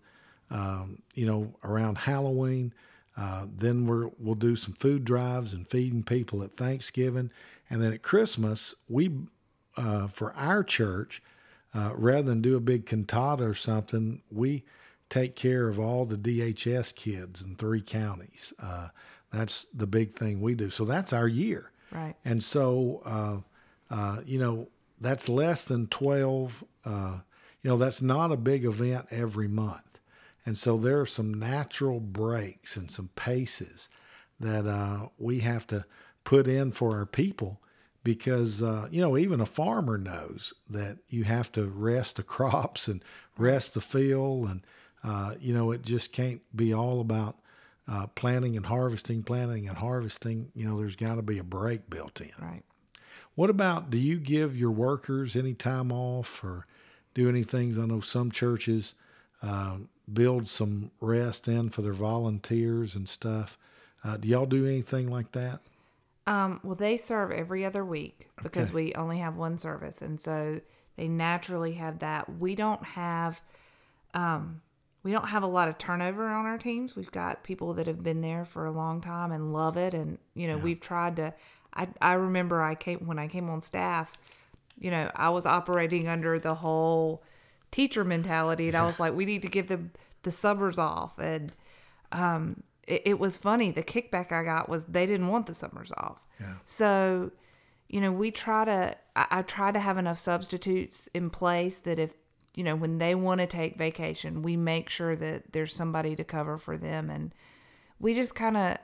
um, 0.51 1.03
you 1.15 1.27
know, 1.27 1.55
around 1.63 1.99
Halloween. 1.99 2.73
Uh, 3.17 3.47
then 3.55 3.87
we're, 3.87 4.11
we'll 4.19 4.35
do 4.35 4.57
some 4.57 4.75
food 4.75 5.05
drives 5.05 5.53
and 5.53 5.69
feeding 5.69 6.03
people 6.03 6.43
at 6.43 6.57
Thanksgiving. 6.57 7.31
And 7.71 7.83
then 7.83 7.93
at 7.93 8.03
Christmas, 8.03 8.75
we, 8.89 9.11
uh, 9.77 10.09
for 10.09 10.35
our 10.35 10.63
church, 10.63 11.23
uh, 11.75 11.93
rather 11.95 12.23
than 12.23 12.43
do 12.43 12.57
a 12.57 12.61
big 12.61 12.87
cantata 12.87 13.45
or 13.45 13.55
something, 13.55 14.23
we 14.31 14.65
take 15.09 15.37
care 15.37 15.69
of 15.69 15.79
all 15.79 16.05
the 16.05 16.17
DHS 16.17 16.95
kids 16.95 17.41
in 17.41 17.57
three 17.57 17.83
counties. 17.83 18.53
Uh, 18.61 18.89
that's 19.33 19.67
the 19.75 19.87
big 19.87 20.15
thing 20.15 20.41
we 20.41 20.55
do. 20.55 20.71
So 20.71 20.85
that's 20.85 21.13
our 21.13 21.29
year. 21.29 21.71
Right. 21.93 22.15
And 22.25 22.43
so, 22.43 23.45
uh, 23.91 24.21
you 24.25 24.39
know, 24.39 24.69
that's 25.01 25.29
less 25.29 25.65
than 25.65 25.87
12. 25.89 26.65
Uh, 26.85 27.19
you 27.63 27.71
know, 27.71 27.77
that's 27.77 28.03
not 28.03 28.33
a 28.33 28.37
big 28.37 28.65
event 28.65 29.07
every 29.11 29.49
month. 29.49 29.99
And 30.45 30.57
so 30.57 30.77
there 30.77 31.01
are 31.01 31.07
some 31.07 31.35
natural 31.35 31.99
breaks 31.99 32.77
and 32.77 32.91
some 32.91 33.11
paces 33.17 33.89
that 34.39 34.67
uh, 34.67 35.09
we 35.19 35.41
have 35.41 35.67
to 35.69 35.85
put 36.25 36.47
in 36.47 36.73
for 36.73 36.97
our 36.97 37.07
people 37.07 37.61
because, 38.05 38.63
uh, 38.63 38.87
you 38.91 39.01
know, 39.01 39.19
even 39.19 39.41
a 39.41 39.47
farmer 39.47 39.99
knows 39.99 40.55
that 40.71 40.99
you 41.09 41.25
have 41.25 41.51
to 41.53 41.65
rest 41.67 42.17
the 42.17 42.23
crops 42.35 42.87
and 42.87 43.03
rest 43.37 43.75
the 43.75 43.81
field. 43.81 44.49
And, 44.49 44.63
uh, 45.03 45.35
you 45.41 45.53
know, 45.53 45.73
it 45.73 45.83
just 45.83 46.13
can't 46.13 46.43
be 46.55 46.73
all 46.73 47.01
about 47.01 47.39
uh, 47.89 48.07
planting 48.09 48.57
and 48.57 48.67
harvesting, 48.67 49.25
planting 49.25 49.69
and 49.69 49.79
harvesting. 49.79 50.53
You 50.55 50.67
know, 50.67 50.79
there's 50.79 50.97
got 50.97 51.17
to 51.17 51.23
be 51.23 51.39
a 51.39 51.45
break 51.45 51.91
built 51.91 52.21
in. 52.21 52.31
Right. 52.41 52.63
What 53.37 53.51
about 53.51 53.91
do 53.91 53.99
you 53.99 54.19
give 54.19 54.57
your 54.57 54.73
workers 54.73 55.37
any 55.37 55.55
time 55.55 55.93
off 55.93 56.43
or 56.45 56.67
do 57.15 57.29
any 57.29 57.45
things? 57.45 57.79
I 57.79 57.87
know 57.87 58.01
some 58.01 58.33
churches 58.33 58.95
um, 59.43 59.91
build 60.13 60.49
some 60.49 60.91
rest 61.01 61.49
in 61.49 61.71
for 61.71 61.83
their 61.83 61.95
volunteers 61.95 62.97
and 62.97 63.09
stuff. 63.09 63.59
Uh, 64.05 64.17
do 64.19 64.29
y'all 64.29 64.47
do 64.47 64.67
anything 64.67 65.09
like 65.11 65.33
that? 65.33 65.61
Um, 66.27 66.61
well, 66.65 66.75
they 66.75 66.97
serve 66.97 67.31
every 67.31 67.65
other 67.65 67.85
week 67.85 68.29
because 68.43 68.71
Okay. 68.71 68.73
we 68.73 68.95
only 68.95 69.19
have 69.19 69.37
one 69.37 69.59
service, 69.59 70.03
and 70.03 70.21
so 70.21 70.61
they 70.97 71.07
naturally 71.09 71.75
have 71.75 72.01
that. 72.01 72.39
We 72.39 72.55
don't 72.57 72.85
have, 72.85 73.41
um, 74.15 74.63
we 75.05 75.13
don't 75.13 75.29
have 75.29 75.45
a 75.45 75.49
lot 75.49 75.69
of 75.69 75.79
turnover 75.79 76.29
on 76.29 76.47
our 76.47 76.59
teams. 76.59 76.97
We've 76.97 77.11
got 77.13 77.45
people 77.45 77.75
that 77.75 77.87
have 77.87 78.03
been 78.03 78.23
there 78.23 78.45
for 78.45 78.67
a 78.67 78.73
long 78.73 79.01
time 79.01 79.33
and 79.33 79.53
love 79.53 79.77
it, 79.77 79.95
and 79.95 80.19
you 80.35 80.49
know 80.49 80.59
we've 80.59 80.81
tried 80.81 81.17
to. 81.17 81.35
I 81.77 81.89
I 82.01 82.15
remember 82.15 82.63
I 82.63 82.75
came 82.75 83.07
when 83.07 83.19
I 83.19 83.29
came 83.29 83.51
on 83.51 83.61
staff. 83.61 84.13
You 84.79 84.91
know, 84.91 85.11
I 85.15 85.31
was 85.31 85.47
operating 85.47 86.09
under 86.09 86.39
the 86.39 86.55
whole 86.57 87.23
teacher 87.71 88.05
mentality, 88.05 88.69
and 88.69 88.77
I 88.77 88.85
was 88.85 88.99
like, 88.99 89.15
we 89.15 89.25
need 89.25 89.43
to 89.43 89.49
give 89.49 89.69
the 89.69 89.81
the 90.23 90.31
summers 90.31 90.79
off, 90.79 91.19
and 91.19 91.53
um, 92.13 92.63
it, 92.87 93.03
it 93.05 93.19
was 93.19 93.39
funny. 93.39 93.71
The 93.71 93.83
kickback 93.83 94.33
I 94.33 94.43
got 94.43 94.69
was 94.69 94.87
they 94.87 95.07
didn't 95.07 95.29
want 95.29 95.47
the 95.47 95.55
summers 95.55 95.93
off. 95.97 96.27
Yeah. 96.41 96.55
So, 96.65 97.31
you 97.89 98.01
know, 98.01 98.13
we 98.13 98.31
try 98.31 98.65
to, 98.65 98.97
I, 99.15 99.27
I 99.31 99.43
try 99.43 99.73
to 99.73 99.79
have 99.79 99.99
enough 99.99 100.19
substitutes 100.19 101.09
in 101.15 101.31
place 101.31 101.79
that 101.81 101.99
if, 101.99 102.15
you 102.55 102.65
know, 102.65 102.77
when 102.77 102.99
they 102.99 103.15
want 103.15 103.41
to 103.41 103.47
take 103.47 103.77
vacation, 103.77 104.43
we 104.43 104.57
make 104.57 104.91
sure 104.91 105.17
that 105.17 105.53
there's 105.53 105.75
somebody 105.75 106.17
to 106.17 106.25
cover 106.25 106.59
for 106.59 106.77
them. 106.77 107.11
And 107.11 107.35
we 107.99 108.15
just 108.15 108.35
kind 108.35 108.57
of, 108.57 108.79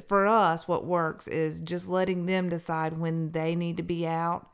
for 0.00 0.26
us, 0.26 0.66
what 0.66 0.84
works 0.84 1.28
is 1.28 1.60
just 1.60 1.88
letting 1.88 2.26
them 2.26 2.48
decide 2.48 2.98
when 2.98 3.32
they 3.32 3.54
need 3.54 3.76
to 3.78 3.82
be 3.82 4.06
out. 4.06 4.48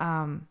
Um, 0.00 0.48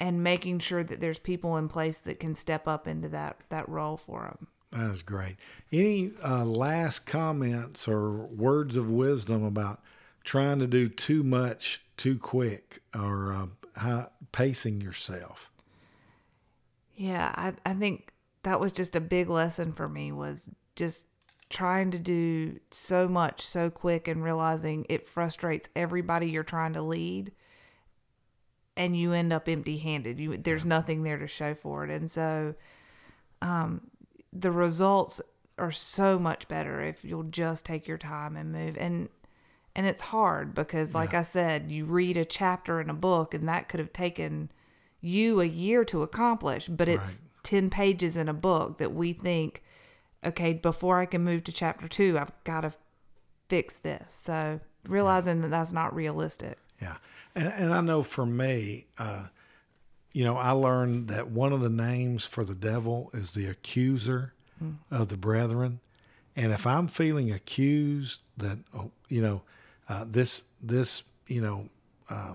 and 0.00 0.24
making 0.24 0.58
sure 0.58 0.82
that 0.82 0.98
there's 0.98 1.18
people 1.18 1.58
in 1.58 1.68
place 1.68 1.98
that 1.98 2.18
can 2.18 2.34
step 2.34 2.66
up 2.66 2.88
into 2.88 3.08
that, 3.10 3.36
that 3.50 3.68
role 3.68 3.98
for 3.98 4.22
them. 4.22 4.48
That 4.72 4.94
is 4.94 5.02
great. 5.02 5.36
Any 5.70 6.12
uh, 6.24 6.44
last 6.44 7.00
comments 7.00 7.86
or 7.86 8.10
words 8.10 8.76
of 8.76 8.90
wisdom 8.90 9.44
about 9.44 9.82
trying 10.24 10.58
to 10.60 10.66
do 10.66 10.88
too 10.88 11.22
much 11.22 11.82
too 11.96 12.18
quick 12.18 12.82
or 12.94 13.32
uh, 13.32 13.46
how, 13.76 14.10
pacing 14.32 14.80
yourself? 14.80 15.50
Yeah, 16.94 17.32
I, 17.36 17.52
I 17.66 17.74
think 17.74 18.12
that 18.42 18.58
was 18.58 18.72
just 18.72 18.96
a 18.96 19.00
big 19.00 19.28
lesson 19.28 19.72
for 19.72 19.88
me 19.88 20.12
was 20.12 20.48
just 20.76 21.06
trying 21.50 21.90
to 21.90 21.98
do 21.98 22.58
so 22.70 23.08
much 23.08 23.42
so 23.42 23.68
quick 23.68 24.06
and 24.08 24.22
realizing 24.22 24.86
it 24.88 25.06
frustrates 25.06 25.68
everybody 25.74 26.30
you're 26.30 26.44
trying 26.44 26.72
to 26.72 26.80
lead 26.80 27.32
and 28.76 28.96
you 28.96 29.12
end 29.12 29.32
up 29.32 29.48
empty 29.48 29.78
handed. 29.78 30.18
You 30.18 30.36
there's 30.36 30.64
nothing 30.64 31.02
there 31.02 31.18
to 31.18 31.26
show 31.26 31.54
for 31.54 31.84
it. 31.84 31.90
And 31.90 32.10
so 32.10 32.54
um 33.42 33.82
the 34.32 34.52
results 34.52 35.20
are 35.58 35.72
so 35.72 36.18
much 36.18 36.46
better 36.46 36.80
if 36.80 37.04
you'll 37.04 37.24
just 37.24 37.66
take 37.66 37.86
your 37.86 37.98
time 37.98 38.36
and 38.36 38.52
move 38.52 38.76
and 38.78 39.08
and 39.74 39.86
it's 39.86 40.02
hard 40.02 40.54
because 40.54 40.94
like 40.94 41.14
I 41.14 41.22
said, 41.22 41.70
you 41.70 41.84
read 41.84 42.16
a 42.16 42.24
chapter 42.24 42.80
in 42.80 42.88
a 42.90 42.94
book 42.94 43.34
and 43.34 43.48
that 43.48 43.68
could 43.68 43.80
have 43.80 43.92
taken 43.92 44.50
you 45.00 45.40
a 45.40 45.44
year 45.46 45.84
to 45.86 46.02
accomplish, 46.02 46.68
but 46.68 46.88
it's 46.88 47.22
10 47.42 47.70
pages 47.70 48.16
in 48.16 48.28
a 48.28 48.34
book 48.34 48.78
that 48.78 48.92
we 48.92 49.12
think 49.12 49.62
okay, 50.24 50.52
before 50.52 50.98
I 50.98 51.06
can 51.06 51.22
move 51.22 51.44
to 51.44 51.52
chapter 51.52 51.88
2, 51.88 52.18
I've 52.18 52.32
got 52.44 52.62
to 52.62 52.72
fix 53.48 53.74
this. 53.74 54.12
So 54.12 54.60
realizing 54.88 55.40
that 55.42 55.50
that's 55.50 55.72
not 55.72 55.94
realistic. 55.94 56.58
Yeah. 56.80 56.96
And, 57.34 57.48
and 57.48 57.74
I 57.74 57.80
know 57.80 58.02
for 58.02 58.26
me, 58.26 58.86
uh, 58.98 59.24
you 60.12 60.24
know, 60.24 60.36
I 60.36 60.50
learned 60.50 61.08
that 61.08 61.30
one 61.30 61.52
of 61.52 61.60
the 61.60 61.68
names 61.68 62.24
for 62.24 62.44
the 62.44 62.54
devil 62.54 63.10
is 63.14 63.32
the 63.32 63.46
accuser 63.46 64.32
of 64.90 65.08
the 65.08 65.16
brethren. 65.16 65.80
And 66.36 66.52
if 66.52 66.66
I'm 66.66 66.88
feeling 66.88 67.30
accused 67.30 68.20
that, 68.36 68.58
oh, 68.74 68.90
you 69.08 69.22
know, 69.22 69.42
uh, 69.88 70.04
this, 70.06 70.42
this, 70.60 71.02
you 71.26 71.40
know, 71.40 71.68
uh, 72.08 72.34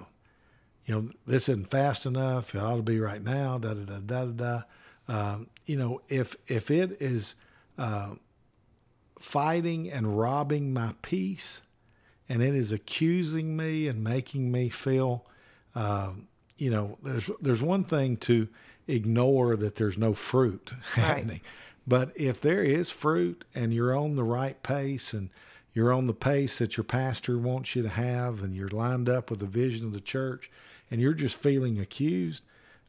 you 0.86 0.94
know, 0.94 1.10
this 1.26 1.50
isn't 1.50 1.70
fast 1.70 2.06
enough. 2.06 2.54
It 2.54 2.60
ought 2.60 2.78
to 2.78 2.84
be 2.84 3.00
right 3.00 3.24
now. 3.24 3.58
Da 3.58 3.74
da 3.74 3.84
da 3.84 4.00
da 4.00 4.26
da. 4.26 4.32
da. 4.32 4.62
Um, 5.08 5.48
you 5.66 5.78
know, 5.78 6.02
if 6.10 6.36
if 6.48 6.72
it 6.72 7.02
is 7.02 7.36
uh, 7.78 8.16
fighting 9.20 9.92
and 9.92 10.18
robbing 10.18 10.74
my 10.74 10.94
peace, 11.02 11.62
and 12.28 12.42
it 12.42 12.56
is 12.56 12.72
accusing 12.72 13.56
me 13.56 13.88
and 13.88 14.04
making 14.04 14.52
me 14.52 14.70
feel, 14.70 15.26
um, 15.76 16.28
you 16.58 16.70
know, 16.70 16.98
there's 17.04 17.30
there's 17.42 17.62
one 17.62 17.84
thing 17.84 18.18
to 18.18 18.48
ignore 18.88 19.56
that 19.56 19.76
there's 19.76 19.98
no 19.98 20.14
fruit 20.14 20.72
happening, 20.94 21.42
but 21.88 22.12
if 22.16 22.42
there 22.42 22.64
is 22.64 22.92
fruit 22.92 23.44
and 23.54 23.74
you're 23.74 23.96
on 23.96 24.16
the 24.16 24.24
right 24.24 24.62
pace 24.64 25.14
and 25.14 25.30
you're 25.74 25.92
on 25.92 26.08
the 26.08 26.14
pace 26.14 26.58
that 26.60 26.78
your 26.78 26.86
pastor 26.86 27.38
wants 27.38 27.76
you 27.76 27.84
to 27.84 27.90
have, 27.90 28.42
and 28.42 28.56
you're 28.56 28.70
lined 28.70 29.10
up 29.10 29.30
with 29.30 29.40
the 29.40 29.46
vision 29.46 29.86
of 29.86 29.92
the 29.92 30.00
church, 30.00 30.50
and 30.90 31.02
you're 31.02 31.14
just 31.14 31.36
feeling 31.36 31.80
accused, 31.80 32.44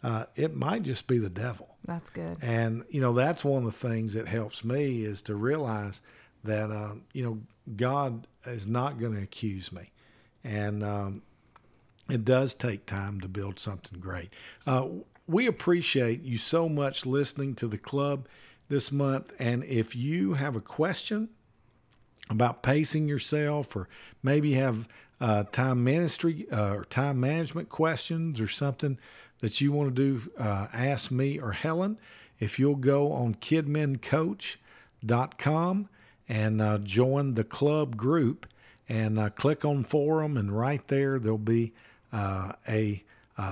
uh, 0.04 0.26
it 0.36 0.54
might 0.54 0.84
just 0.84 1.08
be 1.08 1.18
the 1.18 1.28
devil. 1.28 1.75
That's 1.86 2.10
good. 2.10 2.38
And 2.42 2.84
you 2.90 3.00
know 3.00 3.12
that's 3.12 3.44
one 3.44 3.64
of 3.64 3.72
the 3.72 3.88
things 3.88 4.12
that 4.14 4.26
helps 4.26 4.64
me 4.64 5.04
is 5.04 5.22
to 5.22 5.34
realize 5.34 6.00
that 6.44 6.70
um, 6.70 7.04
you 7.12 7.24
know 7.24 7.40
God 7.76 8.26
is 8.44 8.66
not 8.66 8.98
going 8.98 9.14
to 9.14 9.22
accuse 9.22 9.72
me, 9.72 9.90
and 10.44 10.82
um, 10.82 11.22
it 12.10 12.24
does 12.24 12.54
take 12.54 12.86
time 12.86 13.20
to 13.20 13.28
build 13.28 13.58
something 13.58 14.00
great. 14.00 14.30
Uh, 14.66 14.86
we 15.28 15.46
appreciate 15.46 16.22
you 16.22 16.38
so 16.38 16.68
much 16.68 17.06
listening 17.06 17.54
to 17.56 17.68
the 17.68 17.78
club 17.78 18.28
this 18.68 18.90
month, 18.90 19.32
and 19.38 19.64
if 19.64 19.94
you 19.94 20.34
have 20.34 20.56
a 20.56 20.60
question 20.60 21.28
about 22.28 22.62
pacing 22.62 23.08
yourself, 23.08 23.76
or 23.76 23.88
maybe 24.22 24.54
have 24.54 24.88
uh, 25.20 25.44
time 25.44 25.84
ministry 25.84 26.46
uh, 26.52 26.74
or 26.74 26.84
time 26.84 27.20
management 27.20 27.68
questions 27.68 28.40
or 28.40 28.48
something 28.48 28.98
that 29.40 29.60
you 29.60 29.72
want 29.72 29.94
to 29.94 29.94
do, 29.94 30.22
uh, 30.38 30.68
ask 30.72 31.10
me 31.10 31.38
or 31.38 31.52
Helen. 31.52 31.98
If 32.38 32.58
you'll 32.58 32.76
go 32.76 33.12
on 33.12 33.34
kidmincoach.com 33.36 35.88
and 36.28 36.62
uh, 36.62 36.78
join 36.78 37.34
the 37.34 37.44
club 37.44 37.96
group 37.96 38.46
and 38.88 39.18
uh, 39.18 39.30
click 39.30 39.64
on 39.64 39.84
forum, 39.84 40.36
and 40.36 40.56
right 40.56 40.86
there 40.88 41.18
there'll 41.18 41.38
be 41.38 41.72
uh, 42.12 42.52
a 42.68 43.02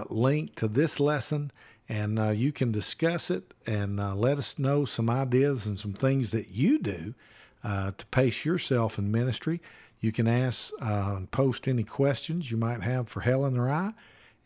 link 0.09 0.55
to 0.57 0.69
this 0.69 1.01
lesson 1.01 1.51
and 1.89 2.19
uh, 2.19 2.31
you 2.31 2.53
can 2.53 2.73
discuss 2.73 3.31
it 3.31 3.53
and 3.67 4.01
uh, 4.01 4.15
let 4.15 4.39
us 4.39 4.59
know 4.59 4.85
some 4.85 5.11
ideas 5.11 5.67
and 5.67 5.79
some 5.79 5.93
things 5.93 6.31
that 6.31 6.51
you 6.51 6.79
do 6.79 7.15
uh, 7.63 7.93
to 7.97 8.07
pace 8.07 8.45
yourself 8.45 8.99
in 8.99 9.11
ministry. 9.11 9.61
You 10.01 10.13
can 10.13 10.27
ask 10.27 10.73
and 10.81 11.31
post 11.31 11.69
any 11.69 11.85
questions 11.85 12.51
you 12.51 12.57
might 12.57 12.83
have 12.83 13.09
for 13.09 13.21
Helen 13.21 13.59
or 13.59 13.71
I, 13.71 13.93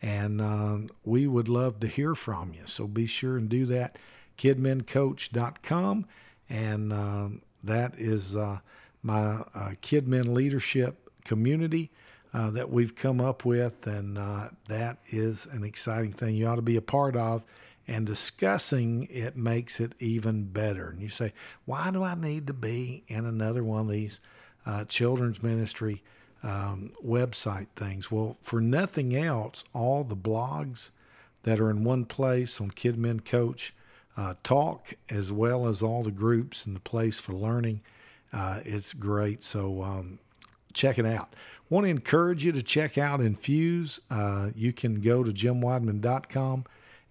and 0.01 0.91
we 1.05 1.27
would 1.27 1.49
love 1.49 1.81
to 1.81 1.87
hear 1.87 2.15
from 2.15 2.53
you. 2.55 2.63
So 2.67 2.87
be 2.87 3.07
sure 3.07 3.37
and 3.37 3.49
do 3.49 3.67
that. 3.67 3.99
KidminCoach.com, 4.39 6.07
and 6.49 6.93
um, 6.93 7.43
that 7.65 7.95
is 7.99 8.37
my 9.03 9.43
KidMin 9.83 10.29
leadership 10.29 11.11
community 11.25 11.91
uh, 12.35 12.51
that 12.51 12.71
we've 12.71 12.95
come 12.95 13.21
up 13.21 13.45
with, 13.45 13.87
and 13.87 14.19
uh, 14.19 14.49
that 14.69 14.99
is 15.09 15.47
an 15.47 15.65
exciting 15.65 16.13
thing 16.13 16.37
you 16.37 16.47
ought 16.47 16.57
to 16.57 16.63
be 16.63 16.77
a 16.77 16.83
part 16.83 17.17
of. 17.17 17.45
And 17.91 18.07
discussing 18.07 19.09
it 19.11 19.35
makes 19.35 19.81
it 19.81 19.95
even 19.99 20.45
better. 20.45 20.91
And 20.91 21.01
you 21.01 21.09
say, 21.09 21.33
why 21.65 21.91
do 21.91 22.05
I 22.05 22.15
need 22.15 22.47
to 22.49 22.53
be 22.53 23.03
in 23.09 23.25
another 23.25 23.65
one 23.65 23.81
of 23.81 23.89
these 23.89 24.21
uh, 24.67 24.85
children's 24.85 25.43
ministry 25.43 26.03
um, 26.43 26.93
website 27.05 27.69
things? 27.77 28.11
Well, 28.11 28.37
for 28.43 28.61
nothing 28.61 29.15
else, 29.15 29.65
all 29.73 30.05
the 30.05 30.17
blogs 30.17 30.91
that 31.43 31.61
are 31.61 31.71
in 31.71 31.85
one 31.85 32.05
place 32.05 32.61
on 32.61 32.71
Kid 32.71 32.99
Min 32.99 33.21
Coach 33.21 33.75
uh, 34.17 34.35
talk, 34.43 34.95
as 35.09 35.31
well 35.31 35.67
as 35.67 35.83
all 35.83 36.03
the 36.03 36.11
groups 36.11 36.67
and 36.67 36.75
the 36.75 36.81
place 36.81 37.21
for 37.21 37.33
learning. 37.33 37.81
Uh, 38.33 38.61
it's 38.65 38.93
great. 38.93 39.43
So 39.43 39.83
um, 39.83 40.19
check 40.73 40.99
it 40.99 41.07
out. 41.07 41.35
Want 41.71 41.85
to 41.85 41.91
encourage 41.91 42.45
you 42.45 42.53
to 42.53 42.63
check 42.63 42.99
out 42.99 43.21
Infuse. 43.21 44.01
Uh, 44.11 44.51
you 44.55 44.73
can 44.73 45.01
go 45.01 45.23
to 45.23 45.33
jimwideman.com 45.33 46.65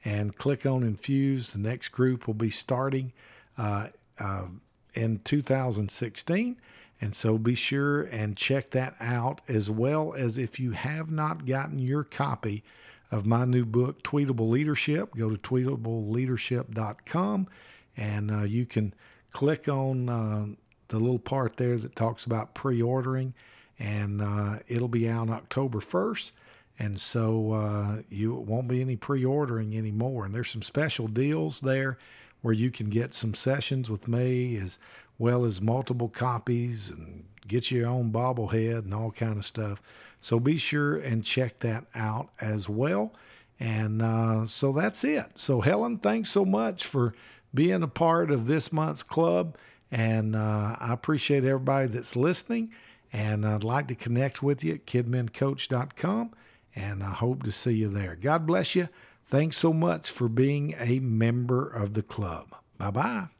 and 0.03 0.35
click 0.35 0.65
on 0.65 0.83
Infuse. 0.83 1.51
The 1.51 1.59
next 1.59 1.89
group 1.89 2.27
will 2.27 2.33
be 2.33 2.49
starting 2.49 3.13
uh, 3.57 3.87
uh, 4.19 4.45
in 4.93 5.19
2016. 5.23 6.57
And 6.99 7.15
so 7.15 7.37
be 7.37 7.55
sure 7.55 8.03
and 8.03 8.35
check 8.35 8.71
that 8.71 8.95
out, 8.99 9.41
as 9.47 9.69
well 9.69 10.13
as 10.15 10.37
if 10.37 10.59
you 10.59 10.71
have 10.71 11.11
not 11.11 11.45
gotten 11.45 11.79
your 11.79 12.03
copy 12.03 12.63
of 13.11 13.25
my 13.25 13.45
new 13.45 13.65
book, 13.65 14.03
Tweetable 14.03 14.49
Leadership, 14.49 15.15
go 15.15 15.29
to 15.29 15.37
tweetableleadership.com 15.37 17.47
and 17.95 18.31
uh, 18.31 18.43
you 18.43 18.65
can 18.65 18.93
click 19.31 19.67
on 19.67 20.09
uh, 20.09 20.47
the 20.89 20.99
little 20.99 21.19
part 21.19 21.57
there 21.57 21.77
that 21.77 21.95
talks 21.95 22.25
about 22.25 22.53
pre 22.53 22.81
ordering 22.81 23.33
and 23.79 24.21
uh, 24.21 24.59
it'll 24.67 24.87
be 24.87 25.07
out 25.07 25.29
October 25.29 25.79
1st. 25.79 26.31
And 26.79 26.99
so 26.99 27.53
uh, 27.53 28.01
you 28.09 28.35
won't 28.35 28.67
be 28.67 28.81
any 28.81 28.95
pre-ordering 28.95 29.75
anymore. 29.75 30.25
And 30.25 30.33
there's 30.33 30.51
some 30.51 30.61
special 30.61 31.07
deals 31.07 31.61
there 31.61 31.97
where 32.41 32.53
you 32.53 32.69
can 32.69 32.89
get 32.89 33.15
some 33.15 33.33
sessions 33.33 33.89
with 33.89 34.07
me 34.07 34.55
as 34.57 34.77
well 35.17 35.45
as 35.45 35.61
multiple 35.61 36.09
copies 36.09 36.89
and 36.89 37.25
get 37.47 37.71
your 37.71 37.87
own 37.87 38.11
bobblehead 38.11 38.79
and 38.79 38.93
all 38.93 39.11
kind 39.11 39.37
of 39.37 39.45
stuff. 39.45 39.81
So 40.21 40.39
be 40.39 40.57
sure 40.57 40.97
and 40.97 41.23
check 41.23 41.59
that 41.59 41.85
out 41.95 42.29
as 42.41 42.67
well. 42.67 43.13
And 43.59 44.01
uh, 44.01 44.45
so 44.45 44.71
that's 44.71 45.03
it. 45.03 45.25
So 45.35 45.61
Helen, 45.61 45.97
thanks 45.97 46.29
so 46.29 46.45
much 46.45 46.85
for 46.85 47.13
being 47.53 47.83
a 47.83 47.87
part 47.87 48.29
of 48.29 48.47
this 48.47 48.71
month's 48.71 49.03
club. 49.03 49.57
And 49.91 50.35
uh, 50.35 50.75
I 50.79 50.93
appreciate 50.93 51.43
everybody 51.43 51.87
that's 51.87 52.15
listening. 52.15 52.71
And 53.13 53.45
I'd 53.45 53.63
like 53.63 53.87
to 53.87 53.95
connect 53.95 54.43
with 54.43 54.63
you 54.63 54.75
at 54.75 54.85
kidmincoach.com, 54.85 56.31
and 56.75 57.01
I 57.01 57.11
hope 57.11 57.43
to 57.43 57.51
see 57.51 57.73
you 57.73 57.89
there. 57.89 58.15
God 58.15 58.45
bless 58.45 58.75
you. 58.75 58.89
Thanks 59.25 59.57
so 59.57 59.73
much 59.73 60.11
for 60.11 60.27
being 60.27 60.75
a 60.77 60.99
member 60.99 61.67
of 61.67 61.93
the 61.93 62.03
club. 62.03 62.53
Bye 62.77 62.91
bye. 62.91 63.36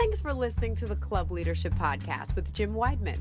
Thanks 0.00 0.22
for 0.22 0.32
listening 0.32 0.74
to 0.76 0.86
the 0.86 0.96
Club 0.96 1.30
Leadership 1.30 1.74
Podcast 1.74 2.34
with 2.34 2.54
Jim 2.54 2.72
Wideman. 2.72 3.18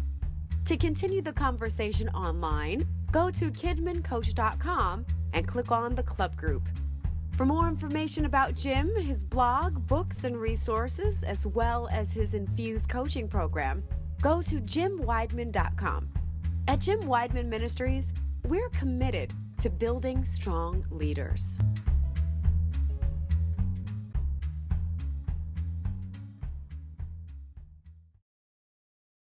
To 0.64 0.78
continue 0.78 1.22
the 1.22 1.34
conversation 1.34 2.08
online, 2.10 2.88
go 3.12 3.30
to 3.32 3.52
kidmincoach.com 3.52 5.06
and 5.34 5.46
click 5.46 5.74
on 5.74 5.94
the 5.94 6.04
club 6.04 6.38
group. 6.38 6.70
For 7.36 7.46
more 7.46 7.68
information 7.68 8.24
about 8.24 8.56
Jim, 8.56 8.96
his 8.96 9.26
blog, 9.26 9.88
books, 9.88 10.24
and 10.24 10.38
resources, 10.38 11.24
as 11.24 11.46
well 11.46 11.90
as 11.92 12.14
his 12.14 12.34
Infuse 12.34 12.86
coaching 12.86 13.28
program, 13.28 13.84
go 14.22 14.42
to 14.42 14.62
jimwideman.com. 14.62 16.08
At 16.70 16.80
Jim 16.80 17.02
Wideman 17.02 17.48
Ministries, 17.48 18.14
we're 18.46 18.70
committed 18.70 19.34
to 19.58 19.70
building 19.70 20.24
strong 20.24 20.86
leaders. 20.90 21.60